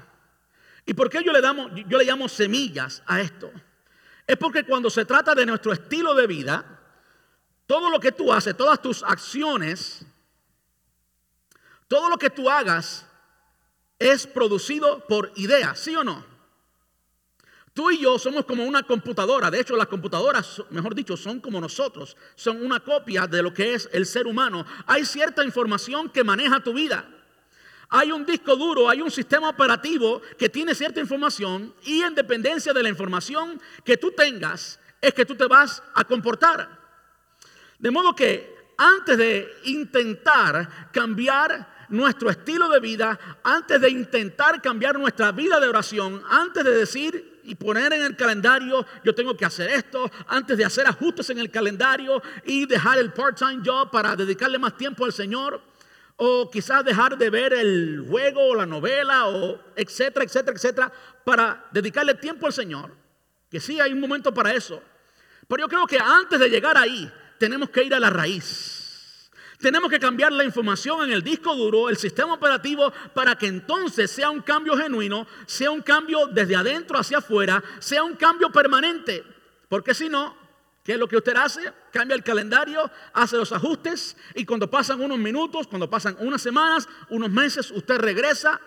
[0.83, 3.51] ¿Y por qué yo le, damos, yo le llamo semillas a esto?
[4.25, 6.79] Es porque cuando se trata de nuestro estilo de vida,
[7.67, 10.07] todo lo que tú haces, todas tus acciones,
[11.93, 13.05] todo lo que tú hagas
[13.99, 16.25] es producido por ideas, ¿sí o no?
[17.71, 19.51] Tú y yo somos como una computadora.
[19.51, 22.17] De hecho, las computadoras, mejor dicho, son como nosotros.
[22.33, 24.65] Son una copia de lo que es el ser humano.
[24.87, 27.07] Hay cierta información que maneja tu vida.
[27.89, 32.73] Hay un disco duro, hay un sistema operativo que tiene cierta información y en dependencia
[32.73, 36.75] de la información que tú tengas es que tú te vas a comportar.
[37.77, 44.97] De modo que antes de intentar cambiar nuestro estilo de vida, antes de intentar cambiar
[44.97, 49.45] nuestra vida de oración, antes de decir y poner en el calendario, yo tengo que
[49.45, 54.15] hacer esto, antes de hacer ajustes en el calendario y dejar el part-time job para
[54.15, 55.61] dedicarle más tiempo al Señor,
[56.15, 60.91] o quizás dejar de ver el juego o la novela, o etcétera, etcétera, etcétera,
[61.23, 62.91] para dedicarle tiempo al Señor.
[63.49, 64.81] Que sí, hay un momento para eso.
[65.47, 68.82] Pero yo creo que antes de llegar ahí, tenemos que ir a la raíz.
[69.63, 74.11] Tenemos que cambiar la información en el disco duro, el sistema operativo, para que entonces
[74.11, 79.23] sea un cambio genuino, sea un cambio desde adentro hacia afuera, sea un cambio permanente.
[79.69, 80.35] Porque si no,
[80.83, 81.71] ¿qué es lo que usted hace?
[81.93, 86.89] Cambia el calendario, hace los ajustes y cuando pasan unos minutos, cuando pasan unas semanas,
[87.07, 88.59] unos meses, usted regresa.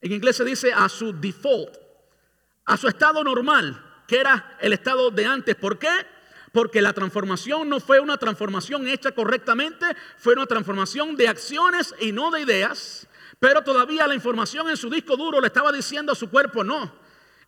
[0.00, 1.76] En inglés se dice a su default,
[2.64, 5.56] a su estado normal, que era el estado de antes.
[5.56, 5.90] ¿Por qué?
[6.52, 12.12] Porque la transformación no fue una transformación hecha correctamente, fue una transformación de acciones y
[12.12, 13.06] no de ideas.
[13.38, 16.92] Pero todavía la información en su disco duro le estaba diciendo a su cuerpo, no,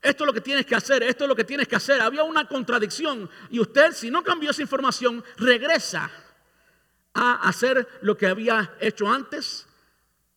[0.02, 2.00] esto es lo que tienes que hacer, esto es lo que tienes que hacer.
[2.00, 6.10] Había una contradicción y usted si no cambió esa información, regresa
[7.12, 9.66] a hacer lo que había hecho antes,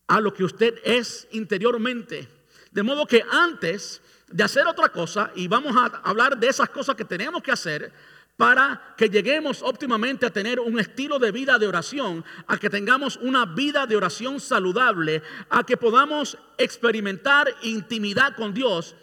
[0.06, 2.28] a lo que usted es interiormente.
[2.72, 6.96] De modo que antes de hacer otra cosa, y vamos a hablar de esas cosas
[6.96, 7.92] que tenemos que hacer,
[8.36, 13.16] para que lleguemos óptimamente a tener un estilo de vida de oración, a que tengamos
[13.16, 18.96] una vida de oración saludable, a que podamos experimentar intimidad con Dios.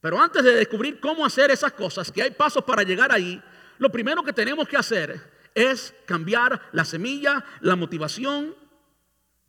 [0.00, 3.40] Pero antes de descubrir cómo hacer esas cosas, que hay pasos para llegar ahí,
[3.78, 5.20] lo primero que tenemos que hacer
[5.54, 8.56] es cambiar la semilla, la motivación,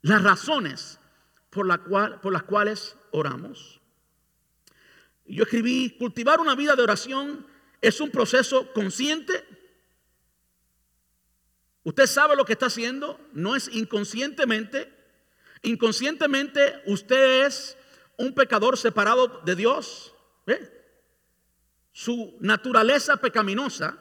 [0.02, 1.00] las razones
[1.50, 3.80] por, por las cuales oramos.
[5.26, 7.46] Yo escribí, cultivar una vida de oración
[7.86, 9.44] es un proceso consciente.
[11.82, 14.90] Usted sabe lo que está haciendo, no es inconscientemente.
[15.62, 17.76] Inconscientemente usted es
[18.16, 20.14] un pecador separado de Dios.
[21.92, 23.98] Su naturaleza pecaminosa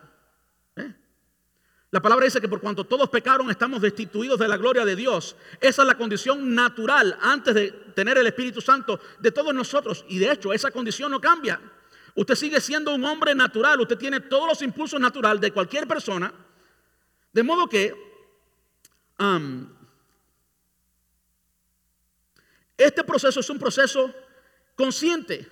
[1.93, 5.35] La palabra dice que por cuanto todos pecaron estamos destituidos de la gloria de Dios.
[5.61, 10.03] Esa es la condición natural antes de tener el Espíritu Santo de todos nosotros.
[10.09, 11.61] Y de hecho esa condición no cambia.
[12.15, 13.79] Usted sigue siendo un hombre natural.
[13.81, 16.31] Usted tiene todos los impulsos naturales de cualquier persona.
[17.31, 17.93] De modo que
[22.77, 24.13] este proceso es un proceso
[24.75, 25.49] consciente.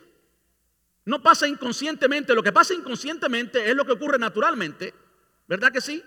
[1.05, 2.35] No pasa inconscientemente.
[2.35, 4.93] Lo que pasa inconscientemente es lo que ocurre naturalmente.
[5.47, 6.03] ¿Verdad que sí?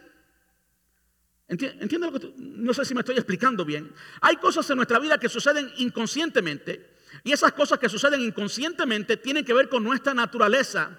[1.49, 3.93] ¿Entiende lo que No sé si me estoy explicando bien.
[4.21, 9.45] Hay cosas en nuestra vida que suceden inconscientemente y esas cosas que suceden inconscientemente tienen
[9.45, 10.99] que ver con nuestra naturaleza.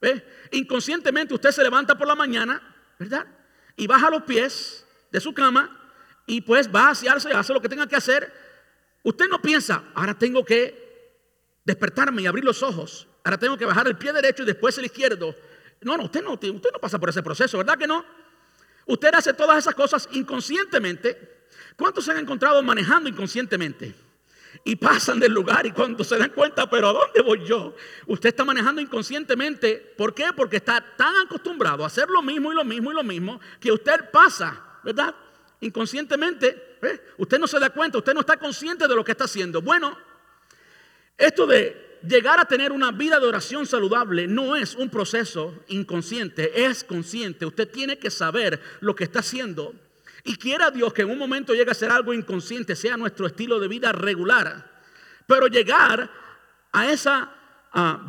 [0.00, 0.26] ¿Ve?
[0.52, 2.60] Inconscientemente usted se levanta por la mañana,
[2.98, 3.26] ¿verdad?
[3.76, 5.80] Y baja los pies de su cama
[6.26, 8.32] y pues va a asearse, hace lo que tenga que hacer.
[9.02, 10.82] Usted no piensa, ahora tengo que
[11.64, 13.06] despertarme y abrir los ojos.
[13.22, 15.34] Ahora tengo que bajar el pie derecho y después el izquierdo.
[15.80, 18.04] No, no, usted no, usted no pasa por ese proceso, ¿verdad que no?
[18.86, 21.46] Usted hace todas esas cosas inconscientemente.
[21.76, 23.94] ¿Cuántos se han encontrado manejando inconscientemente?
[24.66, 27.74] Y pasan del lugar y cuando se dan cuenta, pero ¿a dónde voy yo?
[28.06, 29.76] Usted está manejando inconscientemente.
[29.96, 30.26] ¿Por qué?
[30.34, 33.70] Porque está tan acostumbrado a hacer lo mismo y lo mismo y lo mismo que
[33.70, 35.14] usted pasa, ¿verdad?
[35.60, 36.78] Inconscientemente.
[36.80, 37.00] ¿eh?
[37.18, 39.60] Usted no se da cuenta, usted no está consciente de lo que está haciendo.
[39.60, 39.98] Bueno,
[41.18, 46.64] esto de llegar a tener una vida de oración saludable no es un proceso inconsciente,
[46.64, 47.46] es consciente.
[47.46, 49.74] Usted tiene que saber lo que está haciendo.
[50.24, 53.60] Y quiera Dios que en un momento llegue a ser algo inconsciente, sea nuestro estilo
[53.60, 54.72] de vida regular.
[55.26, 56.10] Pero llegar
[56.72, 57.30] a esa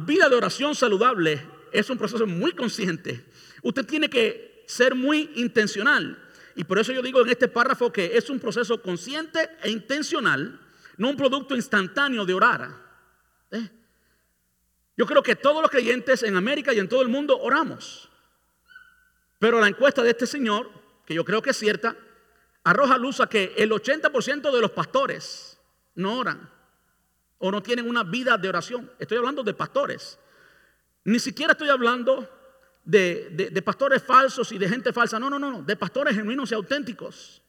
[0.05, 3.25] vida de oración saludable es un proceso muy consciente.
[3.63, 6.21] Usted tiene que ser muy intencional.
[6.55, 10.59] Y por eso yo digo en este párrafo que es un proceso consciente e intencional,
[10.97, 12.69] no un producto instantáneo de orar.
[13.51, 13.69] ¿Eh?
[14.95, 18.09] Yo creo que todos los creyentes en América y en todo el mundo oramos.
[19.37, 20.71] Pero la encuesta de este señor,
[21.05, 21.97] que yo creo que es cierta,
[22.65, 25.57] arroja luz a que el 80% de los pastores
[25.95, 26.49] no oran
[27.37, 28.91] o no tienen una vida de oración.
[28.99, 30.19] Estoy hablando de pastores.
[31.05, 32.29] Ni siquiera estoy hablando
[32.83, 35.19] de, de pastores falsos y de gente falsa.
[35.19, 35.63] No, no, no.
[35.63, 37.41] De pastores genuinos y auténticos.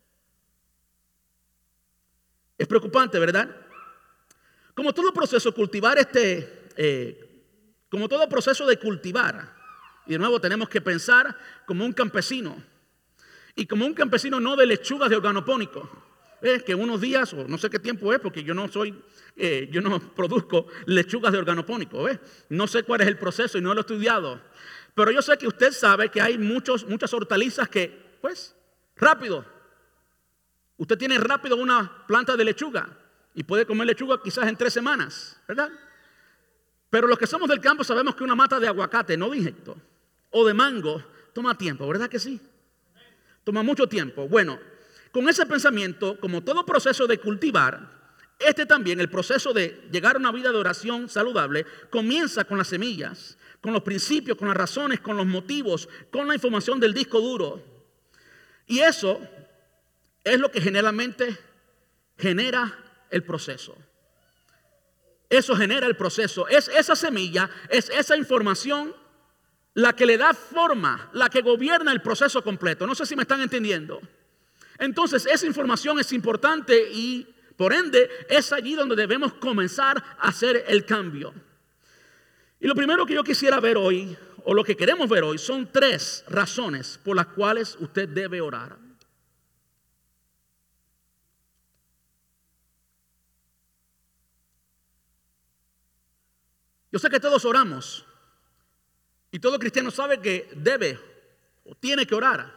[2.58, 3.54] Es preocupante, ¿verdad?
[4.74, 7.44] Como todo proceso, cultivar este, eh,
[7.90, 9.54] como todo proceso de cultivar,
[10.06, 12.62] y de nuevo tenemos que pensar como un campesino,
[13.56, 15.88] y como un campesino no de lechugas de organopónico,
[16.42, 18.94] es que unos días, o no sé qué tiempo es, porque yo no soy,
[19.34, 22.20] eh, yo no produzco lechugas de organopónico, ¿ves?
[22.50, 24.40] no sé cuál es el proceso y no lo he estudiado,
[24.94, 28.54] pero yo sé que usted sabe que hay muchos, muchas hortalizas que, pues,
[28.94, 29.44] rápido,
[30.76, 32.88] usted tiene rápido una planta de lechuga
[33.34, 35.70] y puede comer lechuga quizás en tres semanas, ¿verdad?
[36.90, 39.76] Pero los que somos del campo sabemos que una mata de aguacate no digecto
[40.30, 42.40] o de mango toma tiempo, ¿verdad que sí?
[43.46, 44.26] Toma mucho tiempo.
[44.28, 44.58] Bueno,
[45.12, 47.94] con ese pensamiento, como todo proceso de cultivar,
[48.40, 52.66] este también, el proceso de llegar a una vida de oración saludable, comienza con las
[52.66, 57.20] semillas, con los principios, con las razones, con los motivos, con la información del disco
[57.20, 57.62] duro.
[58.66, 59.20] Y eso
[60.24, 61.38] es lo que generalmente
[62.18, 62.76] genera
[63.10, 63.78] el proceso.
[65.30, 66.48] Eso genera el proceso.
[66.48, 68.92] Es esa semilla, es esa información
[69.76, 72.86] la que le da forma, la que gobierna el proceso completo.
[72.86, 74.00] No sé si me están entendiendo.
[74.78, 80.64] Entonces, esa información es importante y por ende es allí donde debemos comenzar a hacer
[80.66, 81.34] el cambio.
[82.58, 85.70] Y lo primero que yo quisiera ver hoy, o lo que queremos ver hoy, son
[85.70, 88.78] tres razones por las cuales usted debe orar.
[96.90, 98.06] Yo sé que todos oramos
[99.36, 100.98] y todo cristiano sabe que debe
[101.66, 102.50] o tiene que orar,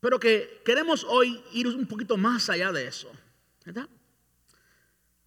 [0.00, 3.12] pero que queremos hoy ir un poquito más allá de eso.
[3.62, 3.86] ¿verdad?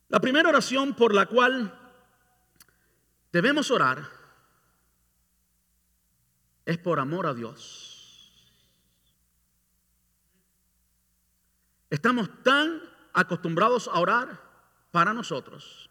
[0.07, 1.71] La primera oración por la cual
[3.31, 4.09] debemos orar
[6.65, 8.41] es por amor a Dios.
[11.91, 12.81] Estamos tan
[13.13, 14.41] acostumbrados a orar
[14.89, 15.87] para nosotros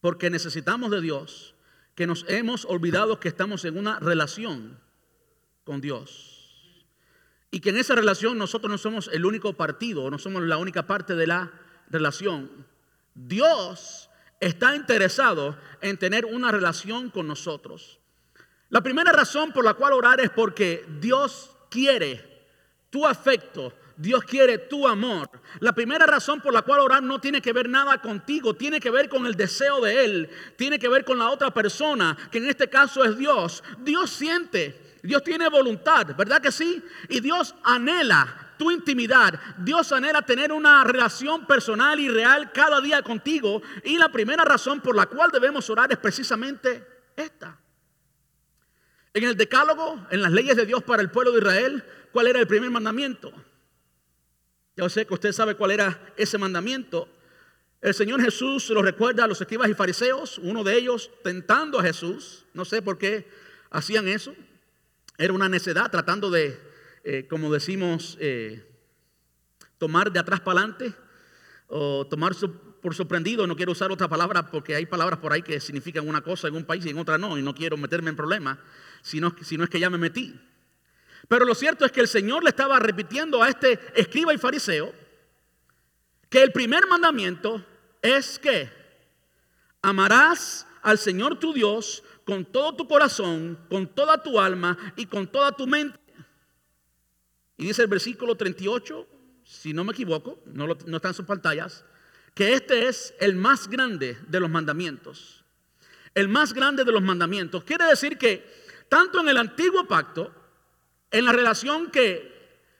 [0.00, 1.56] porque necesitamos de Dios,
[1.98, 4.78] que nos hemos olvidado que estamos en una relación
[5.64, 6.86] con Dios.
[7.50, 10.86] Y que en esa relación nosotros no somos el único partido, no somos la única
[10.86, 11.50] parte de la
[11.90, 12.68] relación.
[13.16, 17.98] Dios está interesado en tener una relación con nosotros.
[18.68, 22.46] La primera razón por la cual orar es porque Dios quiere
[22.90, 25.28] tu afecto, Dios quiere tu amor.
[25.60, 28.90] La primera razón por la cual orar no tiene que ver nada contigo, tiene que
[28.90, 32.48] ver con el deseo de Él, tiene que ver con la otra persona, que en
[32.48, 33.62] este caso es Dios.
[33.80, 36.82] Dios siente Dios tiene voluntad, ¿verdad que sí?
[37.08, 39.40] Y Dios anhela tu intimidad.
[39.58, 43.62] Dios anhela tener una relación personal y real cada día contigo.
[43.84, 46.84] Y la primera razón por la cual debemos orar es precisamente
[47.16, 47.58] esta.
[49.14, 52.40] En el decálogo, en las leyes de Dios para el pueblo de Israel, ¿cuál era
[52.40, 53.32] el primer mandamiento?
[54.78, 57.08] Ya sé que usted sabe cuál era ese mandamiento.
[57.80, 61.82] El Señor Jesús lo recuerda a los escribas y fariseos, uno de ellos tentando a
[61.82, 62.46] Jesús.
[62.54, 63.28] No sé por qué
[63.70, 64.36] hacían eso.
[65.16, 66.60] Era una necedad tratando de,
[67.02, 68.64] eh, como decimos, eh,
[69.78, 70.94] tomar de atrás para adelante
[71.66, 72.36] o tomar
[72.80, 73.48] por sorprendido.
[73.48, 76.54] No quiero usar otra palabra porque hay palabras por ahí que significan una cosa en
[76.54, 77.36] un país y en otra no.
[77.36, 78.58] Y no quiero meterme en problemas,
[79.02, 80.40] sino, sino es que ya me metí.
[81.26, 84.92] Pero lo cierto es que el Señor le estaba repitiendo a este escriba y fariseo
[86.28, 87.64] que el primer mandamiento
[88.02, 88.70] es que
[89.82, 95.26] amarás al Señor tu Dios con todo tu corazón, con toda tu alma y con
[95.26, 95.98] toda tu mente.
[97.56, 99.06] Y dice el versículo 38,
[99.44, 101.84] si no me equivoco, no, no está en sus pantallas,
[102.34, 105.42] que este es el más grande de los mandamientos.
[106.14, 107.64] El más grande de los mandamientos.
[107.64, 108.46] Quiere decir que
[108.88, 110.32] tanto en el antiguo pacto,
[111.10, 112.36] en la relación que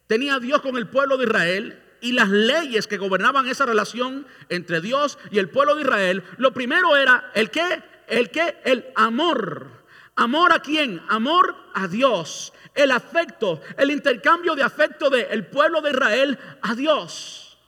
[0.06, 4.80] tenía Dios con el pueblo de Israel, y las leyes que gobernaban esa relación entre
[4.80, 9.78] Dios y el pueblo de Israel, lo primero era el que, el que, el amor.
[10.16, 11.02] ¿Amor a quién?
[11.08, 12.52] Amor a Dios.
[12.74, 17.58] El afecto, el intercambio de afecto del pueblo de Israel a Dios.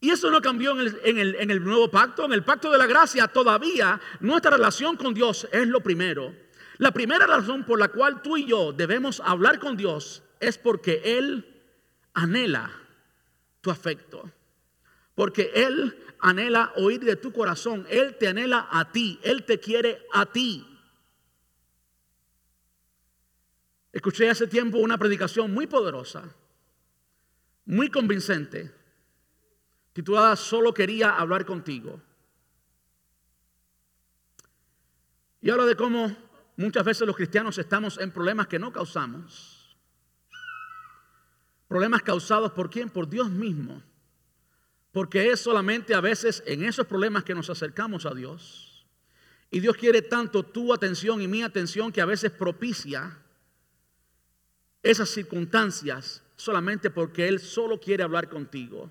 [0.00, 2.24] Y eso no cambió en el, en, el, en el nuevo pacto.
[2.24, 6.34] En el pacto de la gracia todavía nuestra relación con Dios es lo primero.
[6.78, 11.00] La primera razón por la cual tú y yo debemos hablar con Dios es porque
[11.04, 11.62] Él
[12.12, 12.70] anhela
[13.70, 14.30] afecto.
[15.14, 17.86] Porque Él anhela oír de tu corazón.
[17.88, 19.18] Él te anhela a ti.
[19.22, 20.66] Él te quiere a ti.
[23.92, 26.22] Escuché hace tiempo una predicación muy poderosa,
[27.64, 28.70] muy convincente,
[29.94, 32.02] titulada Solo quería hablar contigo.
[35.40, 36.14] Y habla de cómo
[36.56, 39.56] muchas veces los cristianos estamos en problemas que no causamos
[41.68, 42.90] Problemas causados por quién?
[42.90, 43.82] Por Dios mismo.
[44.92, 48.86] Porque es solamente a veces en esos problemas que nos acercamos a Dios.
[49.50, 53.18] Y Dios quiere tanto tu atención y mi atención que a veces propicia
[54.82, 58.90] esas circunstancias solamente porque Él solo quiere hablar contigo.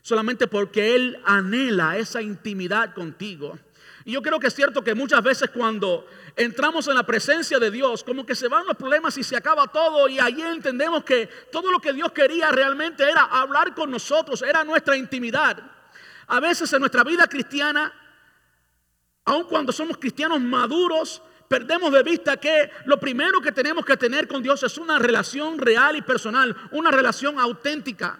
[0.00, 3.58] Solamente porque Él anhela esa intimidad contigo.
[4.04, 7.70] Y yo creo que es cierto que muchas veces cuando entramos en la presencia de
[7.70, 11.28] Dios, como que se van los problemas y se acaba todo y ahí entendemos que
[11.50, 15.58] todo lo que Dios quería realmente era hablar con nosotros, era nuestra intimidad.
[16.26, 17.92] A veces en nuestra vida cristiana,
[19.24, 24.26] aun cuando somos cristianos maduros, perdemos de vista que lo primero que tenemos que tener
[24.26, 28.18] con Dios es una relación real y personal, una relación auténtica.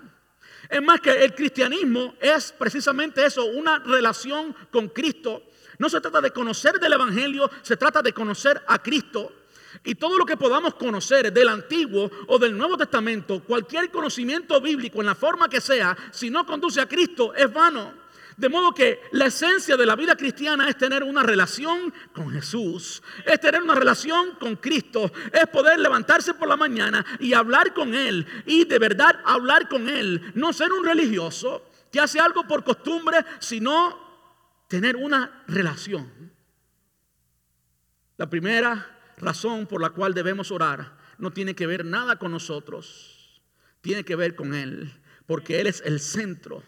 [0.69, 5.43] Es más que el cristianismo es precisamente eso, una relación con Cristo.
[5.83, 9.33] No se trata de conocer del Evangelio, se trata de conocer a Cristo.
[9.83, 15.01] Y todo lo que podamos conocer del Antiguo o del Nuevo Testamento, cualquier conocimiento bíblico
[15.01, 17.95] en la forma que sea, si no conduce a Cristo, es vano.
[18.37, 23.03] De modo que la esencia de la vida cristiana es tener una relación con Jesús,
[23.27, 27.93] es tener una relación con Cristo, es poder levantarse por la mañana y hablar con
[27.93, 32.63] Él y de verdad hablar con Él, no ser un religioso que hace algo por
[32.63, 34.12] costumbre, sino
[34.73, 36.33] tener una relación.
[38.17, 43.43] La primera razón por la cual debemos orar no tiene que ver nada con nosotros,
[43.83, 44.91] tiene que ver con Él,
[45.27, 46.63] porque Él es el centro,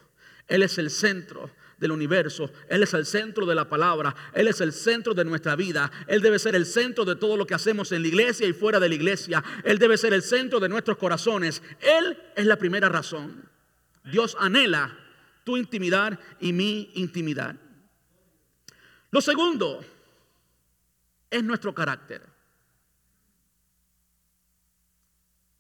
[0.48, 4.60] Él es el centro del universo, Él es el centro de la palabra, Él es
[4.60, 7.90] el centro de nuestra vida, Él debe ser el centro de todo lo que hacemos
[7.92, 10.98] en la iglesia y fuera de la iglesia, Él debe ser el centro de nuestros
[10.98, 13.48] corazones, Él es la primera razón.
[14.04, 14.94] Dios anhela
[15.44, 17.63] tu intimidad y mi intimidad.
[19.14, 19.80] Lo segundo
[21.30, 22.20] es nuestro carácter.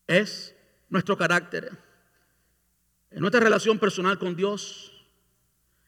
[0.08, 0.56] Es
[0.88, 1.70] nuestro carácter.
[3.12, 4.90] En nuestra relación personal con Dios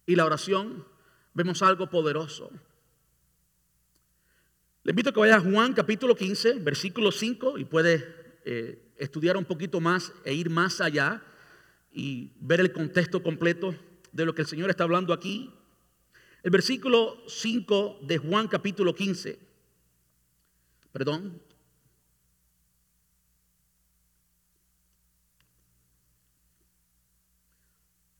[0.07, 0.87] y la oración
[1.35, 2.53] vemos algo poderoso.
[4.85, 9.37] Le invito a que vaya a Juan capítulo 15, versículo 5 y puede eh, estudiar
[9.37, 11.21] un poquito más e ir más allá
[11.91, 13.75] y ver el contexto completo
[14.13, 15.53] de lo que el Señor está hablando aquí.
[16.47, 19.37] El versículo 5 de Juan capítulo 15.
[20.93, 21.43] Perdón.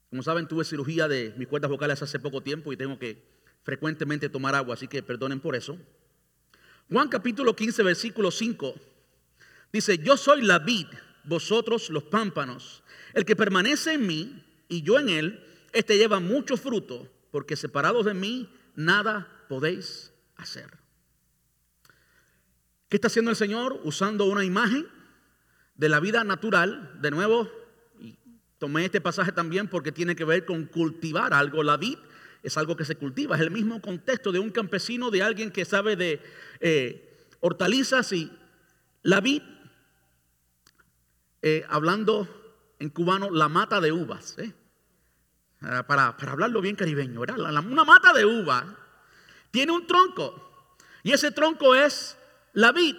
[0.09, 3.23] Como saben, tuve cirugía de mis cuerdas vocales hace poco tiempo y tengo que
[3.63, 5.77] frecuentemente tomar agua, así que perdonen por eso.
[6.91, 8.75] Juan capítulo 15, versículo 5.
[9.71, 10.87] Dice, yo soy la vid,
[11.23, 12.83] vosotros los pámpanos.
[13.13, 18.03] El que permanece en mí y yo en él, este lleva mucho fruto, porque separados
[18.03, 20.75] de mí nada podéis hacer.
[22.89, 23.79] ¿Qué está haciendo el Señor?
[23.83, 24.87] Usando una imagen
[25.75, 26.99] de la vida natural.
[26.99, 27.47] De nuevo,
[28.57, 31.61] tomé este pasaje también porque tiene que ver con cultivar algo.
[31.61, 31.99] La vid
[32.41, 35.63] es algo que se cultiva, es el mismo contexto de un campesino, de alguien que
[35.63, 36.19] sabe de
[36.59, 38.31] eh, hortalizas y
[39.03, 39.43] la vid,
[41.43, 42.27] eh, hablando
[42.79, 44.39] en cubano, la mata de uvas.
[44.39, 44.55] ¿eh?
[45.61, 48.63] Ah, para, hablarlo bien caribeño, una mata de uva
[49.49, 50.69] tiene un tronco
[51.01, 52.15] y ese tronco es
[52.53, 52.95] la vid.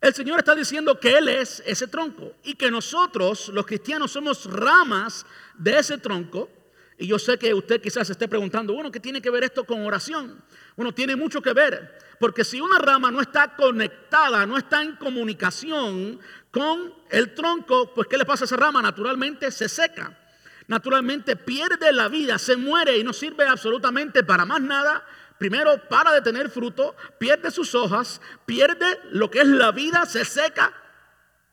[0.00, 4.44] El Señor está diciendo que Él es ese tronco y que nosotros, los cristianos, somos
[4.50, 6.48] ramas de ese tronco.
[6.96, 9.64] Y yo sé que usted quizás se esté preguntando, bueno, ¿qué tiene que ver esto
[9.64, 10.42] con oración?
[10.76, 14.96] Bueno, tiene mucho que ver, porque si una rama no está conectada, no está en
[14.96, 16.20] comunicación
[16.50, 18.80] con el tronco, pues ¿qué le pasa a esa rama?
[18.80, 20.16] Naturalmente se seca
[20.66, 25.04] naturalmente pierde la vida, se muere y no sirve absolutamente para más nada.
[25.38, 30.24] Primero, para de tener fruto, pierde sus hojas, pierde lo que es la vida, se
[30.24, 30.72] seca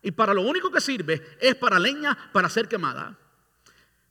[0.02, 3.18] y para lo único que sirve es para leña para ser quemada.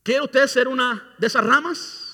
[0.02, 2.06] ¿Quiere usted ser una de esas ramas?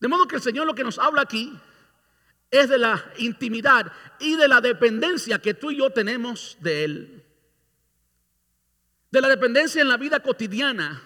[0.00, 1.58] De modo que el Señor lo que nos habla aquí
[2.50, 3.90] es de la intimidad
[4.20, 7.23] y de la dependencia que tú y yo tenemos de Él
[9.14, 11.00] de la dependencia en la vida cotidiana,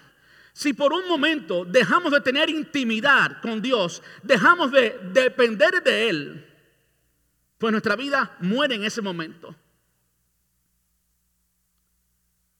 [0.55, 6.47] si por un momento dejamos de tener intimidad con Dios, dejamos de depender de Él,
[7.59, 9.55] pues nuestra vida muere en ese momento.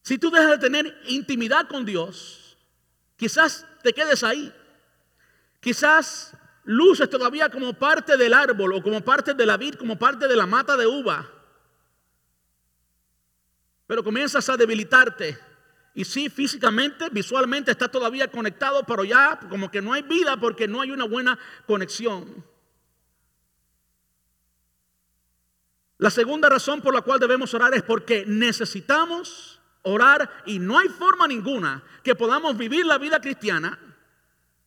[0.03, 2.55] Si tú dejas de tener intimidad con Dios,
[3.17, 4.53] quizás te quedes ahí.
[5.59, 10.27] Quizás luces todavía como parte del árbol o como parte de la vid, como parte
[10.27, 11.38] de la mata de uva
[13.89, 15.35] pero comienzas a debilitarte.
[15.95, 20.67] Y sí, físicamente, visualmente está todavía conectado, pero ya como que no hay vida porque
[20.67, 22.45] no hay una buena conexión.
[25.97, 30.87] La segunda razón por la cual debemos orar es porque necesitamos orar y no hay
[30.89, 33.79] forma ninguna que podamos vivir la vida cristiana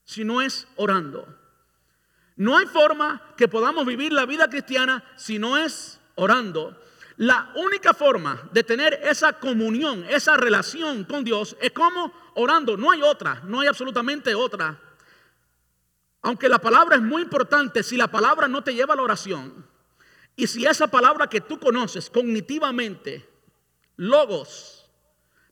[0.04, 1.32] si no es orando.
[2.34, 6.76] No hay forma que podamos vivir la vida cristiana si no es orando.
[7.16, 12.76] La única forma de tener esa comunión, esa relación con Dios es como orando.
[12.76, 14.78] No hay otra, no hay absolutamente otra.
[16.22, 19.66] Aunque la palabra es muy importante, si la palabra no te lleva a la oración,
[20.36, 23.28] y si esa palabra que tú conoces cognitivamente,
[23.96, 24.88] logos,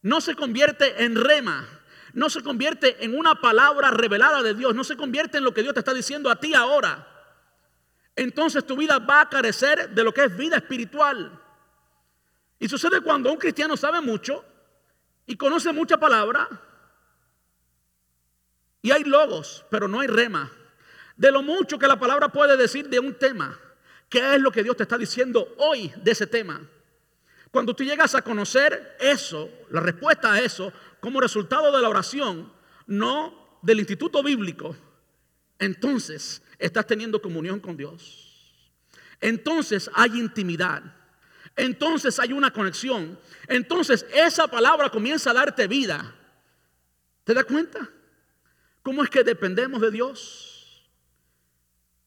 [0.02, 1.68] no se convierte en rema,
[2.14, 5.62] no se convierte en una palabra revelada de Dios, no se convierte en lo que
[5.62, 7.06] Dios te está diciendo a ti ahora,
[8.16, 11.39] entonces tu vida va a carecer de lo que es vida espiritual.
[12.60, 14.44] Y sucede cuando un cristiano sabe mucho
[15.26, 16.46] y conoce mucha palabra
[18.82, 20.52] y hay logos, pero no hay rema.
[21.16, 23.58] De lo mucho que la palabra puede decir de un tema,
[24.10, 26.60] ¿qué es lo que Dios te está diciendo hoy de ese tema?
[27.50, 32.52] Cuando tú llegas a conocer eso, la respuesta a eso, como resultado de la oración,
[32.86, 34.76] no del instituto bíblico,
[35.58, 38.68] entonces estás teniendo comunión con Dios.
[39.18, 40.99] Entonces hay intimidad
[41.56, 43.18] entonces hay una conexión.
[43.48, 46.14] Entonces esa palabra comienza a darte vida.
[47.24, 47.88] ¿Te das cuenta?
[48.82, 50.90] ¿Cómo es que dependemos de Dios?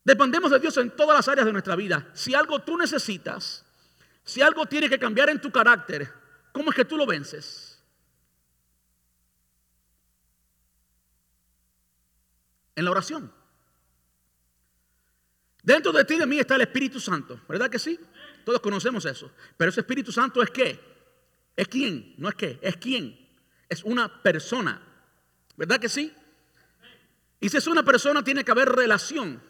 [0.04, 2.10] Dependemos de Dios en todas las áreas de nuestra vida.
[2.14, 3.66] Si algo tú necesitas,
[4.24, 6.12] si algo tiene que cambiar en tu carácter,
[6.52, 7.82] ¿cómo es que tú lo vences?
[12.76, 13.32] En la oración.
[15.62, 17.98] Dentro de ti de mí está el Espíritu Santo, ¿verdad que sí?
[18.44, 19.32] Todos conocemos eso.
[19.58, 20.80] Pero ese Espíritu Santo es qué?
[21.56, 22.16] ¿Es quién?
[22.18, 23.20] No es qué, es quién.
[23.70, 24.82] Es una persona.
[25.56, 26.14] ¿Verdad que sí?
[27.40, 29.42] Y si es una persona, tiene que haber relación.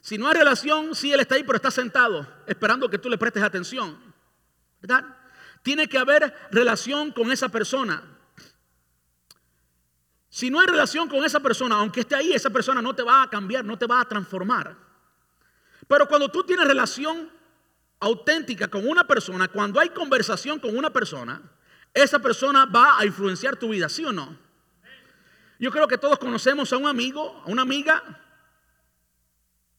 [0.00, 3.18] Si no hay relación, sí, Él está ahí, pero está sentado, esperando que tú le
[3.18, 3.98] prestes atención.
[4.80, 5.04] ¿Verdad?
[5.62, 8.02] Tiene que haber relación con esa persona.
[10.28, 13.22] Si no hay relación con esa persona, aunque esté ahí, esa persona no te va
[13.22, 14.76] a cambiar, no te va a transformar.
[15.88, 17.30] Pero cuando tú tienes relación
[18.00, 21.42] auténtica con una persona, cuando hay conversación con una persona,
[21.94, 24.38] esa persona va a influenciar tu vida, ¿sí o no?
[25.58, 28.02] Yo creo que todos conocemos a un amigo, a una amiga,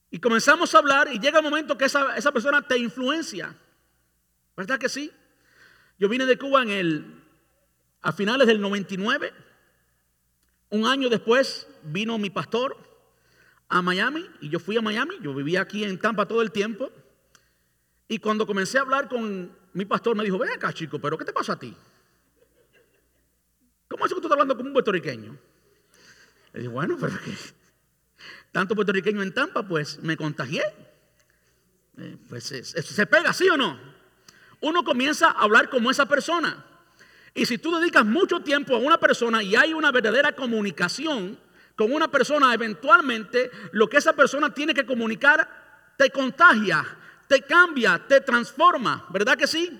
[0.10, 3.56] y comenzamos a hablar y llega el momento que esa, esa persona te influencia.
[4.56, 5.12] ¿Verdad que sí?
[6.00, 7.24] Yo vine de Cuba en el,
[8.02, 9.34] a finales del 99.
[10.70, 12.78] Un año después vino mi pastor
[13.70, 15.16] a Miami y yo fui a Miami.
[15.22, 16.92] Yo vivía aquí en Tampa todo el tiempo.
[18.08, 21.26] Y cuando comencé a hablar con mi pastor, me dijo, ven acá chico, pero ¿qué
[21.26, 21.76] te pasa a ti?
[23.90, 25.38] ¿Cómo es que tú estás hablando como un puertorriqueño?
[26.54, 27.34] Le dije, bueno, pero que
[28.52, 30.64] tanto puertorriqueño en Tampa, pues me contagié.
[31.98, 33.80] Eh, pues se pega, ¿sí o no?
[34.62, 36.66] Uno comienza a hablar como esa persona.
[37.34, 41.38] Y si tú dedicas mucho tiempo a una persona y hay una verdadera comunicación
[41.76, 46.84] con una persona, eventualmente lo que esa persona tiene que comunicar te contagia,
[47.28, 49.80] te cambia, te transforma, ¿verdad que sí?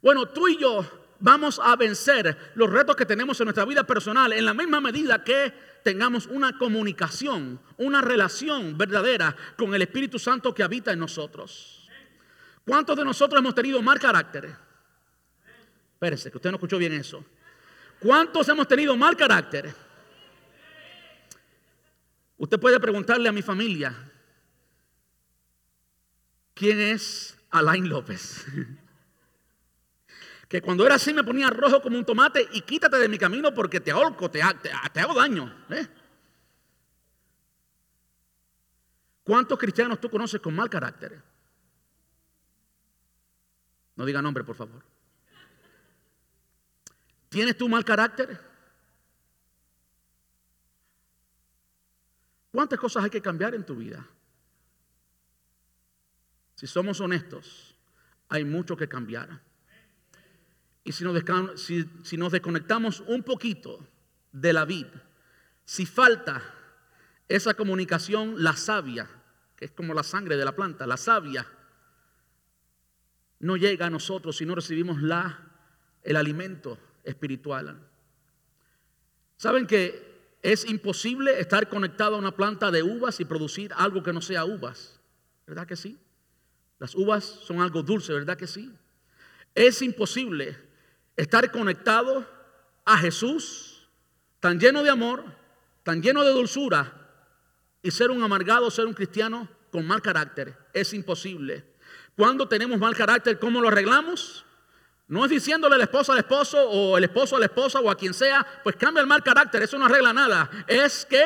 [0.00, 0.84] Bueno, tú y yo
[1.20, 5.22] vamos a vencer los retos que tenemos en nuestra vida personal en la misma medida
[5.22, 5.52] que
[5.84, 11.88] tengamos una comunicación, una relación verdadera con el Espíritu Santo que habita en nosotros.
[12.64, 14.54] ¿Cuántos de nosotros hemos tenido mal carácter?
[15.94, 17.24] Espérese, que usted no escuchó bien eso.
[18.00, 19.72] ¿Cuántos hemos tenido mal carácter?
[22.36, 23.94] Usted puede preguntarle a mi familia,
[26.54, 28.46] ¿quién es Alain López?
[30.48, 33.54] que cuando era así me ponía rojo como un tomate y quítate de mi camino
[33.54, 35.64] porque te ahorco, te, hago daño.
[35.70, 35.88] ¿eh?
[39.24, 41.22] ¿Cuántos cristianos tú conoces con mal carácter?
[43.96, 44.82] No diga nombre, por favor.
[47.30, 48.38] ¿Tienes tú mal carácter?
[52.50, 54.06] ¿Cuántas cosas hay que cambiar en tu vida?
[56.62, 57.74] Si somos honestos,
[58.28, 59.40] hay mucho que cambiar.
[60.84, 61.20] Y si nos,
[61.60, 63.84] si, nos desconectamos un poquito
[64.30, 64.92] de la vida,
[65.64, 66.40] si falta
[67.26, 69.10] esa comunicación, la savia,
[69.56, 71.44] que es como la sangre de la planta, la savia,
[73.40, 75.40] no llega a nosotros si no recibimos la,
[76.04, 77.76] el alimento espiritual.
[79.36, 84.12] ¿Saben que es imposible estar conectado a una planta de uvas y producir algo que
[84.12, 85.00] no sea uvas?
[85.44, 85.98] ¿Verdad que sí?
[86.82, 88.68] Las uvas son algo dulce, ¿verdad que sí?
[89.54, 90.58] Es imposible
[91.16, 92.28] estar conectado
[92.84, 93.88] a Jesús,
[94.40, 95.22] tan lleno de amor,
[95.84, 96.92] tan lleno de dulzura,
[97.84, 100.58] y ser un amargado, ser un cristiano con mal carácter.
[100.72, 101.64] Es imposible.
[102.16, 104.44] Cuando tenemos mal carácter, ¿cómo lo arreglamos?
[105.06, 107.96] No es diciéndole al esposo al esposo o el esposo a la esposa o a
[107.96, 110.50] quien sea, pues cambia el mal carácter, eso no arregla nada.
[110.66, 111.22] Es que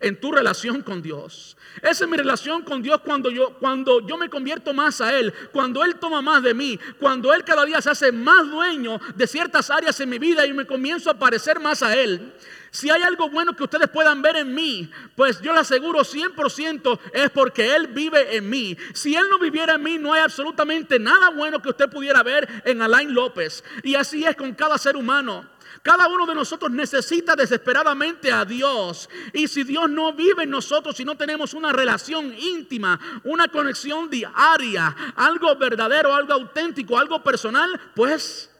[0.00, 1.53] en tu relación con Dios.
[1.82, 5.32] Esa es mi relación con Dios cuando yo, cuando yo me convierto más a Él,
[5.52, 9.26] cuando Él toma más de mí, cuando Él cada día se hace más dueño de
[9.26, 12.32] ciertas áreas en mi vida y me comienzo a parecer más a Él.
[12.74, 16.98] Si hay algo bueno que ustedes puedan ver en mí, pues yo le aseguro 100%
[17.12, 18.76] es porque Él vive en mí.
[18.92, 22.48] Si Él no viviera en mí, no hay absolutamente nada bueno que usted pudiera ver
[22.64, 23.62] en Alain López.
[23.84, 25.53] Y así es con cada ser humano.
[25.84, 29.06] Cada uno de nosotros necesita desesperadamente a Dios.
[29.34, 34.08] Y si Dios no vive en nosotros, si no tenemos una relación íntima, una conexión
[34.08, 38.50] diaria, algo verdadero, algo auténtico, algo personal, pues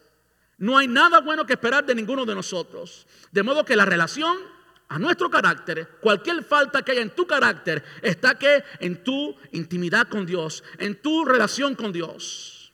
[0.59, 3.07] no hay nada bueno que esperar de ninguno de nosotros.
[3.33, 4.37] De modo que la relación
[4.91, 10.09] a nuestro carácter, cualquier falta que haya en tu carácter, está que en tu intimidad
[10.09, 12.71] con Dios, en tu relación con Dios.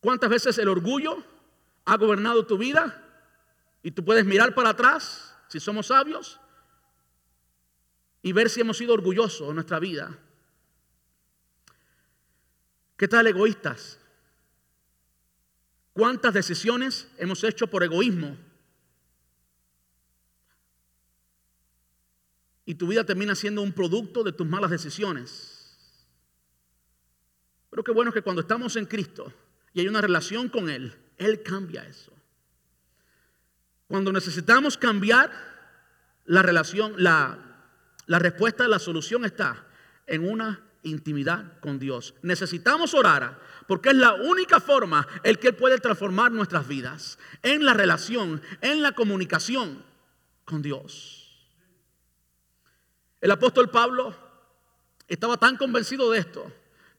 [0.00, 1.30] ¿Cuántas veces el orgullo
[1.84, 3.02] ha gobernado tu vida
[3.82, 6.40] y tú puedes mirar para atrás, si somos sabios,
[8.22, 10.16] y ver si hemos sido orgullosos en nuestra vida.
[12.96, 13.98] ¿Qué tal egoístas?
[15.92, 18.36] ¿Cuántas decisiones hemos hecho por egoísmo?
[22.64, 25.76] Y tu vida termina siendo un producto de tus malas decisiones.
[27.70, 29.32] Pero qué bueno que cuando estamos en Cristo
[29.74, 32.12] y hay una relación con Él, él cambia eso.
[33.86, 35.30] Cuando necesitamos cambiar
[36.24, 37.38] la relación, la,
[38.06, 39.66] la respuesta, la solución está
[40.06, 42.14] en una intimidad con Dios.
[42.22, 47.64] Necesitamos orar porque es la única forma en que Él puede transformar nuestras vidas, en
[47.64, 49.84] la relación, en la comunicación
[50.44, 51.46] con Dios.
[53.20, 54.16] El apóstol Pablo
[55.06, 56.52] estaba tan convencido de esto.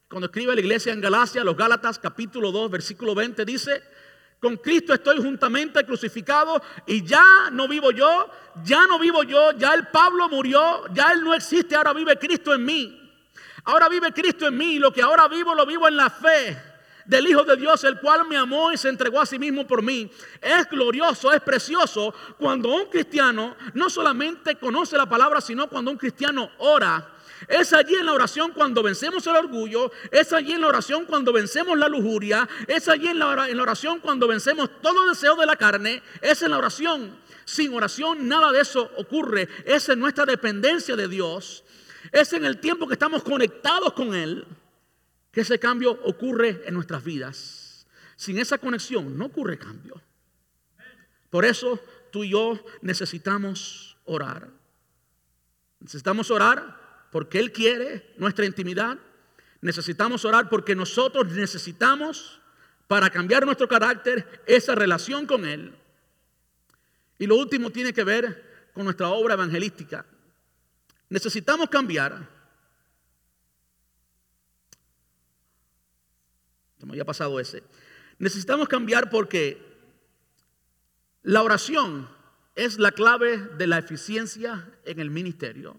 [0.08, 3.84] Cuando escribe la iglesia en Galacia, los Gálatas capítulo 2, versículo 20, dice,
[4.44, 8.30] con Cristo estoy juntamente crucificado y ya no vivo yo,
[8.66, 12.54] ya no vivo yo, ya el Pablo murió, ya él no existe, ahora vive Cristo
[12.54, 13.00] en mí.
[13.64, 16.62] Ahora vive Cristo en mí lo que ahora vivo lo vivo en la fe
[17.06, 19.82] del Hijo de Dios, el cual me amó y se entregó a sí mismo por
[19.82, 20.12] mí.
[20.42, 25.98] Es glorioso, es precioso cuando un cristiano no solamente conoce la palabra, sino cuando un
[25.98, 27.13] cristiano ora
[27.48, 31.34] es allí en la oración cuando vencemos el orgullo, es allí en la oración cuando
[31.34, 36.02] vencemos la lujuria, es allí en la, oración cuando vencemos todo deseo de la carne,
[36.22, 37.22] es en la oración.
[37.46, 41.64] Sin oración nada de eso ocurre, es en nuestra dependencia de Dios.
[42.12, 44.46] Es en el tiempo que estamos conectados con Él
[45.32, 47.88] que ese cambio ocurre en nuestras vidas.
[48.16, 50.02] Sin esa conexión no ocurre cambio.
[51.30, 51.80] Por eso
[52.12, 54.48] tú y yo necesitamos orar.
[55.80, 56.83] Necesitamos orar
[57.14, 58.98] porque Él quiere nuestra intimidad.
[59.62, 62.42] Necesitamos orar porque nosotros necesitamos
[62.88, 65.76] para cambiar nuestro carácter esa relación con Él.
[67.20, 70.04] Y lo último tiene que ver con nuestra obra evangelística.
[71.10, 72.28] Necesitamos cambiar.
[76.80, 77.62] Se me había pasado ese.
[78.18, 79.62] Necesitamos cambiar porque
[81.22, 82.10] la oración
[82.56, 85.78] es la clave de la eficiencia en el ministerio.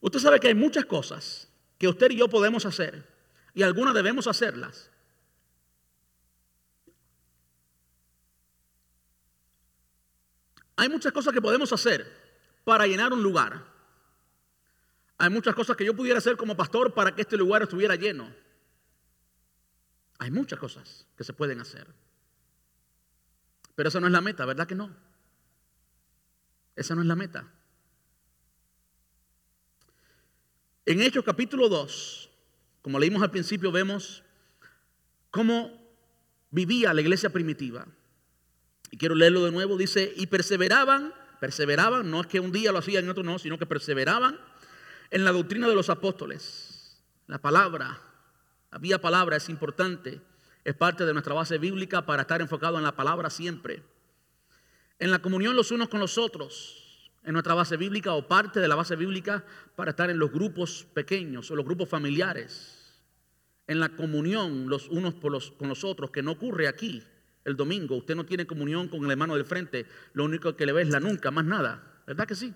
[0.00, 1.48] Usted sabe que hay muchas cosas
[1.78, 3.06] que usted y yo podemos hacer
[3.54, 4.90] y algunas debemos hacerlas.
[10.76, 12.10] Hay muchas cosas que podemos hacer
[12.64, 13.66] para llenar un lugar.
[15.18, 18.34] Hay muchas cosas que yo pudiera hacer como pastor para que este lugar estuviera lleno.
[20.18, 21.86] Hay muchas cosas que se pueden hacer.
[23.74, 24.94] Pero esa no es la meta, ¿verdad que no?
[26.76, 27.46] Esa no es la meta.
[30.90, 32.30] En Hechos capítulo 2,
[32.82, 34.24] como leímos al principio, vemos
[35.30, 35.70] cómo
[36.50, 37.86] vivía la iglesia primitiva.
[38.90, 39.76] Y quiero leerlo de nuevo.
[39.76, 43.56] Dice, y perseveraban, perseveraban, no es que un día lo hacían y otro no, sino
[43.56, 44.40] que perseveraban
[45.12, 47.00] en la doctrina de los apóstoles.
[47.28, 48.02] La palabra,
[48.72, 50.20] había palabra, es importante,
[50.64, 53.84] es parte de nuestra base bíblica para estar enfocado en la palabra siempre.
[54.98, 56.89] En la comunión los unos con los otros,
[57.22, 59.44] en nuestra base bíblica o parte de la base bíblica
[59.76, 63.02] para estar en los grupos pequeños o los grupos familiares.
[63.66, 67.02] En la comunión los unos con los otros, que no ocurre aquí
[67.44, 67.96] el domingo.
[67.96, 70.88] Usted no tiene comunión con el hermano del frente, lo único que le ve es
[70.88, 72.02] la nunca, más nada.
[72.06, 72.52] ¿Verdad que sí?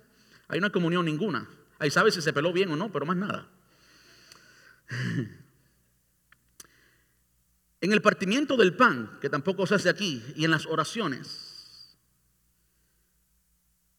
[0.49, 1.49] Hay no hay comunión ninguna.
[1.79, 3.49] Ahí sabe si se peló bien o no, pero más nada.
[7.81, 11.54] En el partimiento del pan, que tampoco se hace aquí, y en las oraciones,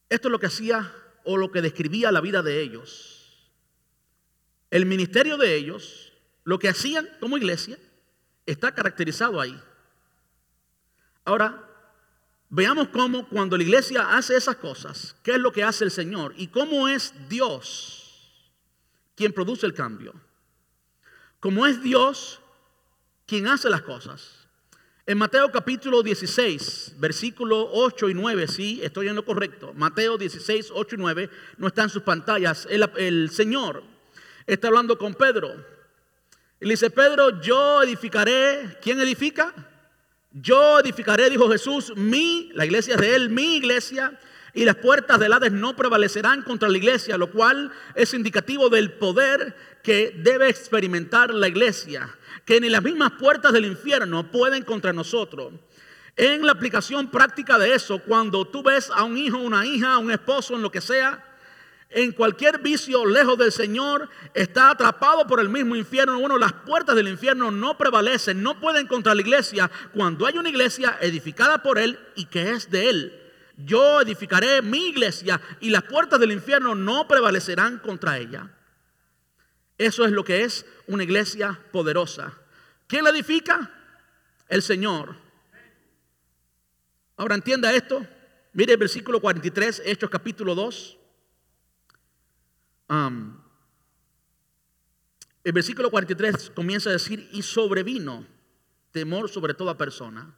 [0.10, 0.94] esto es lo que hacía
[1.24, 3.50] o lo que describía la vida de ellos.
[4.70, 7.78] El ministerio de ellos, lo que hacían como iglesia,
[8.46, 9.60] está caracterizado ahí.
[11.24, 11.68] Ahora,
[12.50, 16.34] veamos cómo cuando la iglesia hace esas cosas, qué es lo que hace el Señor
[16.38, 18.06] y cómo es Dios
[19.16, 20.14] quien produce el cambio.
[21.40, 22.42] Como es Dios
[23.26, 24.45] quien hace las cosas.
[25.08, 29.72] En Mateo capítulo 16, versículo 8 y 9, sí, estoy en lo correcto.
[29.76, 32.68] Mateo 16, 8 y 9, no está en sus pantallas.
[32.72, 33.84] El, Señor
[34.48, 35.64] está hablando con Pedro.
[36.60, 38.80] Y le dice, Pedro, yo edificaré.
[38.82, 39.54] ¿Quién edifica?
[40.32, 44.20] Yo edificaré, dijo Jesús, mi, la iglesia de él, mi iglesia,
[44.56, 48.94] y las puertas del Hades no prevalecerán contra la iglesia, lo cual es indicativo del
[48.94, 52.10] poder que debe experimentar la iglesia
[52.46, 55.54] que ni las mismas puertas del infierno pueden contra nosotros.
[56.16, 60.12] En la aplicación práctica de eso, cuando tú ves a un hijo, una hija, un
[60.12, 61.22] esposo, en lo que sea,
[61.90, 66.20] en cualquier vicio lejos del Señor, está atrapado por el mismo infierno.
[66.20, 70.50] Bueno, las puertas del infierno no prevalecen, no pueden contra la iglesia cuando hay una
[70.50, 73.22] iglesia edificada por Él y que es de Él.
[73.58, 78.50] Yo edificaré mi iglesia y las puertas del infierno no prevalecerán contra ella.
[79.78, 82.38] Eso es lo que es una iglesia poderosa.
[82.88, 83.72] ¿Quién la edifica?
[84.48, 85.16] El Señor.
[87.18, 88.06] Ahora entienda esto.
[88.54, 90.98] Mire el versículo 43, Hechos capítulo 2.
[95.44, 98.26] el versículo 43 comienza a decir, y sobrevino
[98.92, 100.34] temor sobre toda persona.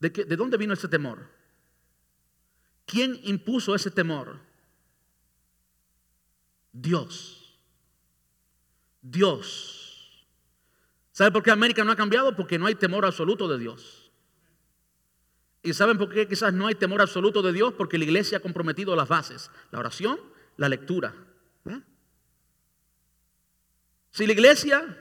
[0.00, 1.30] ¿De, ¿De dónde vino ese temor?
[2.86, 4.40] ¿Quién impuso ese temor?
[6.72, 7.35] Dios.
[9.10, 10.26] Dios.
[11.12, 12.36] ¿Sabe por qué América no ha cambiado?
[12.36, 14.10] Porque no hay temor absoluto de Dios.
[15.62, 17.74] ¿Y saben por qué quizás no hay temor absoluto de Dios?
[17.74, 20.18] Porque la iglesia ha comprometido las bases, la oración,
[20.56, 21.14] la lectura.
[24.10, 24.96] Si la iglesia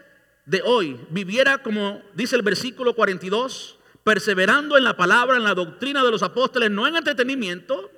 [0.46, 6.04] de hoy viviera como dice el versículo 42, perseverando en la palabra, en la doctrina
[6.04, 7.92] de los apóstoles, no en entretenimiento,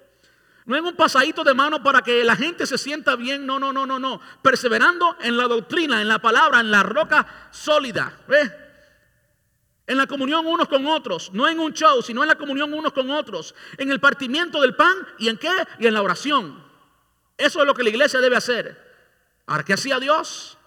[0.68, 3.45] no en un pasadito de mano para que la gente se sienta bien.
[3.45, 4.20] No, no, no, no, no.
[4.41, 8.20] Perseverando en la doctrina, en la palabra, en la roca sólida.
[9.88, 11.32] En la comunión unos con otros.
[11.32, 13.55] No en un show, sino en la comunión unos con otros.
[13.78, 14.93] En el partimiento del pan.
[15.20, 15.49] ¿Y en qué?
[15.80, 16.61] Y en la oración.
[17.38, 18.78] Eso es lo que la iglesia debe hacer.
[19.45, 20.57] Ahora, ¿qué hacía Dios?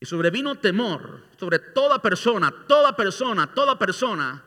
[0.00, 4.42] Y sobrevino temor sobre toda persona, toda persona, toda persona.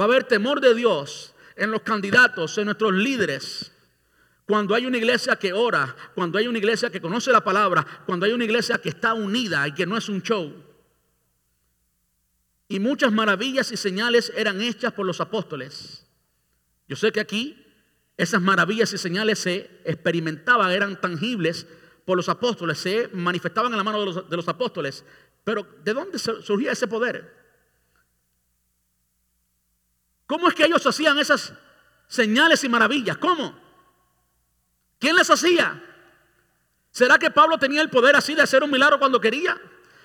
[0.00, 3.70] Va a haber temor de Dios en los candidatos, en nuestros líderes.
[4.46, 8.24] Cuando hay una iglesia que ora, cuando hay una iglesia que conoce la palabra, cuando
[8.24, 10.54] hay una iglesia que está unida y que no es un show.
[12.66, 16.06] Y muchas maravillas y señales eran hechas por los apóstoles.
[16.88, 17.62] Yo sé que aquí
[18.16, 21.66] esas maravillas y señales se experimentaban, eran tangibles
[22.06, 25.04] por los apóstoles, se manifestaban en la mano de los, apóstoles.
[25.44, 27.39] Pero ¿de dónde surgía ese poder?
[30.30, 31.52] ¿Cómo es que ellos hacían esas
[32.06, 33.16] señales y maravillas?
[33.16, 33.52] ¿Cómo?
[35.00, 35.82] ¿Quién les hacía?
[36.92, 39.60] ¿Será que Pablo tenía el poder así de hacer un milagro cuando quería?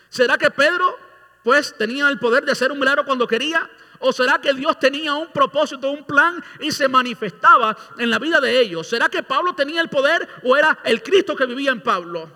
[0.10, 0.98] ¿Será que Pedro
[1.44, 3.70] pues tenía el poder de hacer un milagro cuando quería?
[4.00, 8.42] ¿O será que Dios tenía un propósito, un plan y se manifestaba en la vida
[8.42, 8.88] de ellos?
[8.88, 12.32] ¿Será que Pablo tenía el poder o era el Cristo que vivía en Pablo?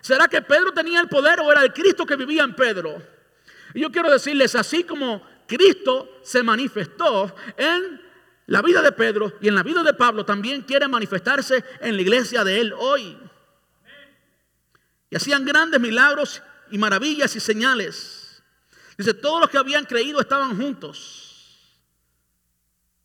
[0.00, 3.02] ¿Será que Pedro tenía el poder o era el Cristo que vivía en Pedro?
[3.74, 8.00] Y yo quiero decirles, así como Cristo se manifestó en
[8.46, 12.00] la vida de Pedro y en la vida de Pablo, también quiere manifestarse en la
[12.00, 13.18] iglesia de él hoy.
[15.10, 18.42] Y hacían grandes milagros y maravillas y señales.
[18.96, 21.78] Dice, todos los que habían creído estaban juntos.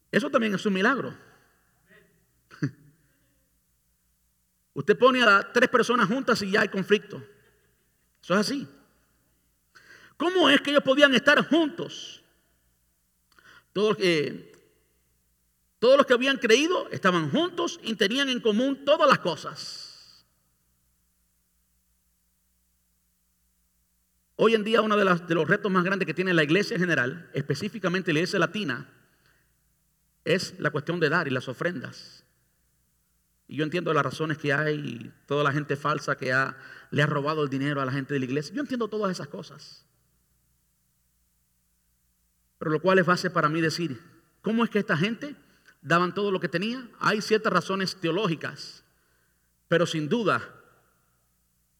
[0.09, 1.13] Eso también es un milagro.
[4.73, 7.21] Usted pone a tres personas juntas y ya hay conflicto.
[8.23, 8.65] Eso es así.
[10.15, 12.23] ¿Cómo es que ellos podían estar juntos?
[13.77, 13.95] Todos,
[15.77, 20.25] todos los que habían creído estaban juntos y tenían en común todas las cosas.
[24.35, 27.29] Hoy en día uno de, los retos más grandes que tiene la iglesia en general,
[27.35, 28.89] específicamente la iglesia latina,
[30.25, 32.23] es la cuestión de dar y las ofrendas.
[33.47, 36.33] Y yo entiendo las razones que hay, toda la gente falsa que
[36.89, 38.55] le ha robado el dinero a la gente de la iglesia.
[38.55, 39.86] Yo entiendo todas esas cosas.
[42.57, 44.01] Pero lo cual es base para mí decir,
[44.41, 45.35] ¿cómo es que esta gente
[45.81, 46.87] daban todo lo que tenía?
[46.99, 48.83] Hay ciertas razones teológicas,
[49.67, 50.53] pero sin duda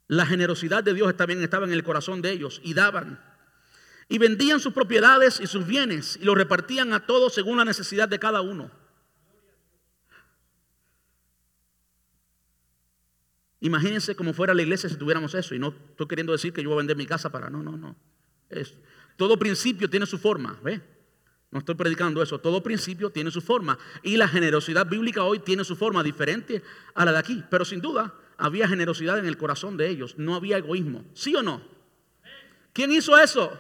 [0.07, 3.19] la generosidad de Dios también estaba en el corazón de ellos y daban.
[4.09, 8.07] Y vendían sus propiedades y sus bienes y los repartían a todos según la necesidad
[8.07, 8.71] de cada uno.
[13.59, 15.55] Imagínense cómo fuera la iglesia si tuviéramos eso.
[15.55, 17.49] Y no estoy queriendo decir que yo voy a vender mi casa para.
[17.49, 17.97] No, no, no.
[18.49, 18.75] Es,
[19.18, 20.82] todo principio tiene su forma, ¿ve?
[21.49, 22.39] No estoy predicando eso.
[22.39, 23.78] Todo principio tiene su forma.
[24.03, 26.61] Y la generosidad bíblica hoy tiene su forma diferente
[26.93, 27.43] a la de aquí.
[27.49, 30.15] Pero sin duda había generosidad en el corazón de ellos.
[30.18, 31.05] No había egoísmo.
[31.13, 31.61] ¿Sí o no?
[32.74, 33.51] ¿Quién hizo eso?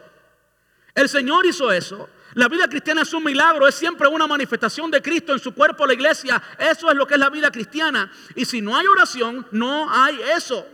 [0.93, 2.09] El Señor hizo eso.
[2.33, 5.87] La vida cristiana es un milagro, es siempre una manifestación de Cristo en su cuerpo,
[5.87, 6.41] la iglesia.
[6.59, 8.11] Eso es lo que es la vida cristiana.
[8.35, 10.67] Y si no hay oración, no hay eso.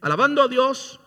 [0.00, 1.00] Alabando a Dios,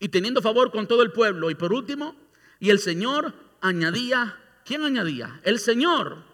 [0.00, 1.50] y teniendo favor con todo el pueblo.
[1.50, 2.16] Y por último,
[2.58, 5.40] y el Señor añadía, ¿quién añadía?
[5.44, 6.24] El Señor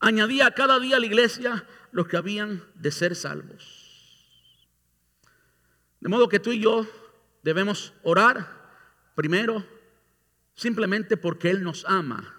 [0.00, 3.84] añadía cada día a la iglesia los que habían de ser salvos.
[6.00, 6.86] De modo que tú y yo
[7.42, 8.46] debemos orar
[9.14, 9.66] primero
[10.54, 12.34] simplemente porque Él nos ama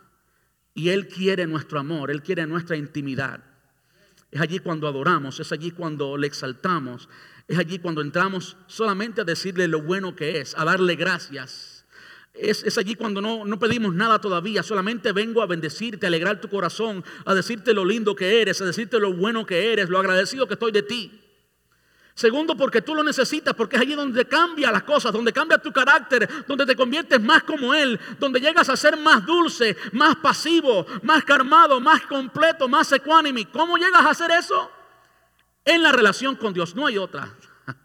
[0.74, 3.44] y Él quiere nuestro amor, Él quiere nuestra intimidad.
[4.32, 7.10] Es allí cuando adoramos, es allí cuando le exaltamos,
[7.48, 11.86] es allí cuando entramos solamente a decirle lo bueno que es, a darle gracias.
[12.34, 16.50] Es, allí cuando no, no, pedimos nada todavía, solamente vengo a bendecirte, a alegrar tu
[16.50, 20.48] corazón, a decirte lo lindo que eres, a decirte lo bueno que eres, lo agradecido
[20.48, 21.24] que estoy de ti.
[22.14, 25.72] Segundo, porque tú lo necesitas, porque es allí donde cambia las cosas, donde cambia tu
[25.72, 30.86] carácter, donde te conviertes más como Él, donde llegas a ser más dulce, más pasivo,
[31.04, 33.46] más calmado, más completo, más ecuánime.
[33.52, 34.72] ¿Cómo llegas a hacer eso?
[35.68, 37.30] En la relación con Dios, no hay otra.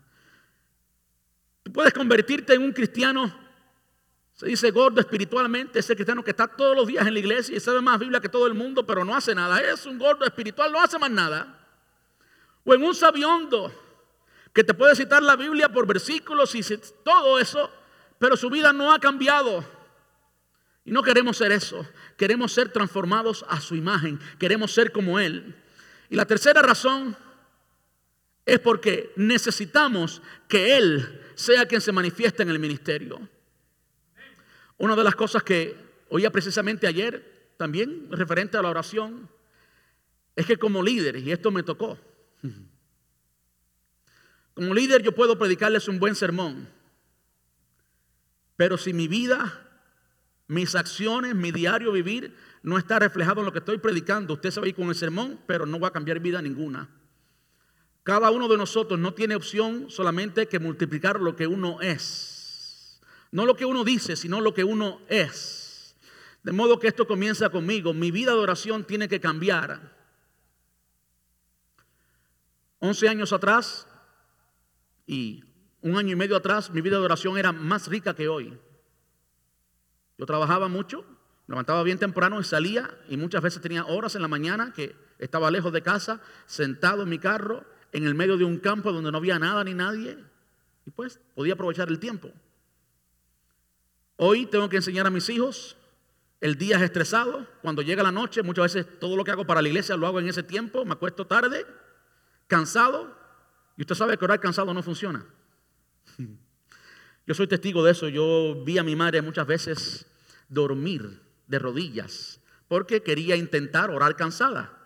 [1.64, 3.36] Tú puedes convertirte en un cristiano,
[4.34, 7.58] se dice gordo espiritualmente, ese cristiano que está todos los días en la iglesia y
[7.58, 9.60] sabe más Biblia que todo el mundo, pero no hace nada.
[9.60, 11.58] Es un gordo espiritual, no hace más nada.
[12.62, 13.72] O en un sabiondo
[14.52, 16.62] que te puede citar la Biblia por versículos y
[17.04, 17.68] todo eso,
[18.20, 19.64] pero su vida no ha cambiado.
[20.84, 21.84] Y no queremos ser eso,
[22.16, 25.60] queremos ser transformados a su imagen, queremos ser como Él.
[26.10, 27.16] Y la tercera razón
[28.44, 33.28] es porque necesitamos que Él sea quien se manifieste en el ministerio.
[34.78, 35.76] Una de las cosas que
[36.08, 39.30] oía precisamente ayer, también referente a la oración,
[40.34, 41.98] es que como líder, y esto me tocó,
[44.54, 46.68] como líder yo puedo predicarles un buen sermón,
[48.56, 49.68] pero si mi vida,
[50.48, 54.60] mis acciones, mi diario vivir no está reflejado en lo que estoy predicando, usted se
[54.60, 56.88] va a ir con el sermón, pero no va a cambiar vida ninguna.
[58.02, 63.00] Cada uno de nosotros no tiene opción solamente que multiplicar lo que uno es.
[63.30, 65.96] No lo que uno dice, sino lo que uno es.
[66.42, 67.94] De modo que esto comienza conmigo.
[67.94, 69.92] Mi vida de oración tiene que cambiar.
[72.80, 73.86] 11 años atrás
[75.06, 75.44] y
[75.82, 78.58] un año y medio atrás, mi vida de oración era más rica que hoy.
[80.18, 81.04] Yo trabajaba mucho,
[81.46, 85.50] levantaba bien temprano y salía y muchas veces tenía horas en la mañana que estaba
[85.50, 89.18] lejos de casa, sentado en mi carro, en el medio de un campo donde no
[89.18, 90.18] había nada ni nadie
[90.86, 92.30] y pues podía aprovechar el tiempo.
[94.16, 95.76] Hoy tengo que enseñar a mis hijos,
[96.40, 99.62] el día es estresado, cuando llega la noche, muchas veces todo lo que hago para
[99.62, 101.66] la iglesia lo hago en ese tiempo, me acuesto tarde,
[102.46, 103.16] cansado,
[103.76, 105.24] y usted sabe que orar cansado no funciona.
[107.26, 110.06] Yo soy testigo de eso, yo vi a mi madre muchas veces
[110.48, 114.81] dormir de rodillas porque quería intentar orar cansada.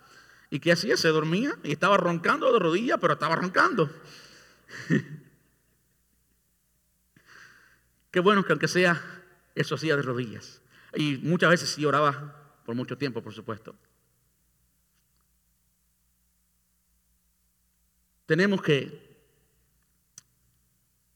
[0.51, 0.97] ¿Y qué hacía?
[0.97, 3.91] Se dormía y estaba roncando de rodillas, pero estaba roncando.
[8.11, 9.03] Qué bueno que aunque sea,
[9.55, 10.63] eso hacía de rodillas.
[10.95, 13.75] Y muchas veces sí oraba por mucho tiempo, por supuesto.
[18.25, 19.07] Tenemos que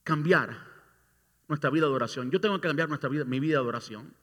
[0.04, 0.68] cambiar
[1.48, 2.30] nuestra vida de oración.
[2.30, 4.14] Yo tengo que cambiar nuestra vida, mi vida de oración.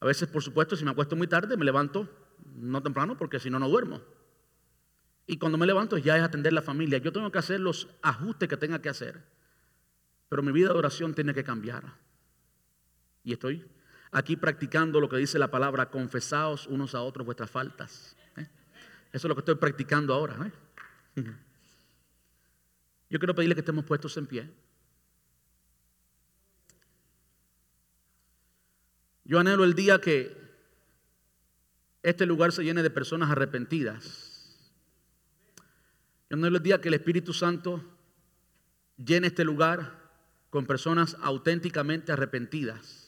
[0.00, 2.08] A veces, por supuesto, si me acuesto muy tarde, me levanto
[2.54, 4.00] no temprano porque si no, no duermo.
[5.26, 6.98] Y cuando me levanto ya es atender la familia.
[6.98, 9.24] Yo tengo que hacer los ajustes que tenga que hacer.
[10.28, 11.84] Pero mi vida de oración tiene que cambiar.
[13.24, 13.66] Y estoy
[14.12, 18.16] aquí practicando lo que dice la palabra, confesaos unos a otros vuestras faltas.
[18.36, 18.48] ¿eh?
[19.12, 20.52] Eso es lo que estoy practicando ahora.
[21.16, 21.22] ¿eh?
[23.10, 24.50] Yo quiero pedirle que estemos puestos en pie.
[29.24, 30.35] Yo anhelo el día que
[32.02, 34.36] este lugar se llene de personas arrepentidas.
[36.28, 37.84] Yo anhelo el día que el Espíritu Santo
[38.96, 40.06] llene este lugar
[40.50, 43.06] con personas auténticamente arrepentidas.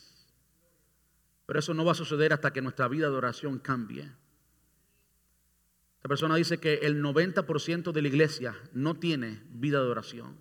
[1.46, 4.02] Pero eso no va a suceder hasta que nuestra vida de oración cambie.
[5.96, 10.36] Esta persona dice que el 90% de la iglesia no tiene vida de oración.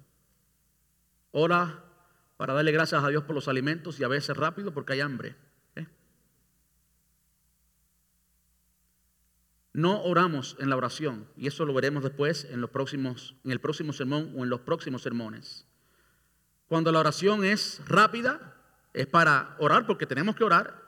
[1.32, 1.84] Ora
[2.38, 5.36] para darle gracias a Dios por los alimentos y a veces rápido porque hay hambre.
[9.78, 13.62] No oramos en la oración, y eso lo veremos después en, los próximos, en el
[13.62, 15.68] próximo sermón o en los próximos sermones.
[16.66, 18.56] Cuando la oración es rápida,
[18.96, 20.82] es para orar porque tenemos que orar,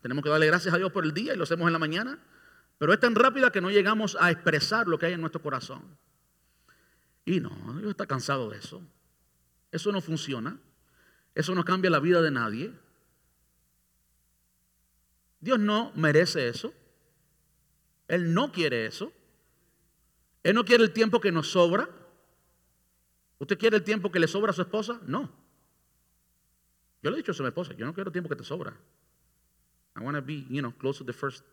[0.00, 2.18] tenemos que darle gracias a Dios por el día y lo hacemos en la mañana,
[2.78, 5.82] pero es tan rápida que no llegamos a expresar lo que hay en nuestro corazón.
[7.26, 8.80] Y no, Dios está cansado de eso.
[9.70, 10.58] Eso no funciona.
[11.34, 12.72] Eso no cambia la vida de nadie.
[15.40, 16.72] Dios no merece eso.
[18.10, 19.12] Él no quiere eso.
[20.42, 21.88] Él no quiere el tiempo que nos sobra.
[23.38, 25.00] ¿Usted quiere el tiempo que le sobra a su esposa?
[25.06, 25.30] No.
[27.04, 28.76] Yo le he dicho a su esposa, yo no quiero el tiempo que te sobra.
[29.96, 31.44] I want to be, you know, close to the first.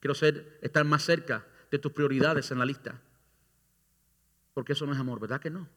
[0.00, 3.00] quiero ser, estar más cerca de tus prioridades en la lista.
[4.54, 5.68] Porque eso no es amor, ¿verdad que no?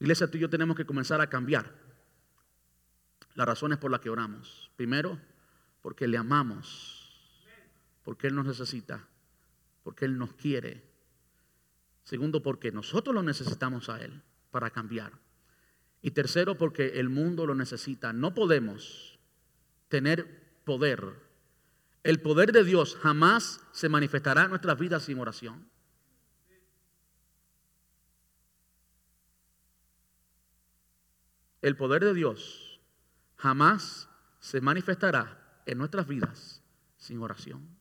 [0.00, 1.85] Iglesia, tú y yo tenemos que comenzar a cambiar
[3.36, 4.70] las razones por las que oramos.
[4.76, 5.20] Primero,
[5.82, 7.46] porque le amamos,
[8.02, 9.06] porque Él nos necesita,
[9.84, 10.82] porque Él nos quiere.
[12.02, 15.12] Segundo, porque nosotros lo necesitamos a Él para cambiar.
[16.02, 18.12] Y tercero, porque el mundo lo necesita.
[18.12, 19.18] No podemos
[19.88, 21.04] tener poder.
[22.04, 25.68] El poder de Dios jamás se manifestará en nuestras vidas sin oración.
[31.60, 32.65] El poder de Dios
[33.46, 34.08] jamás
[34.40, 36.64] se manifestará en nuestras vidas
[36.96, 37.75] sin oración.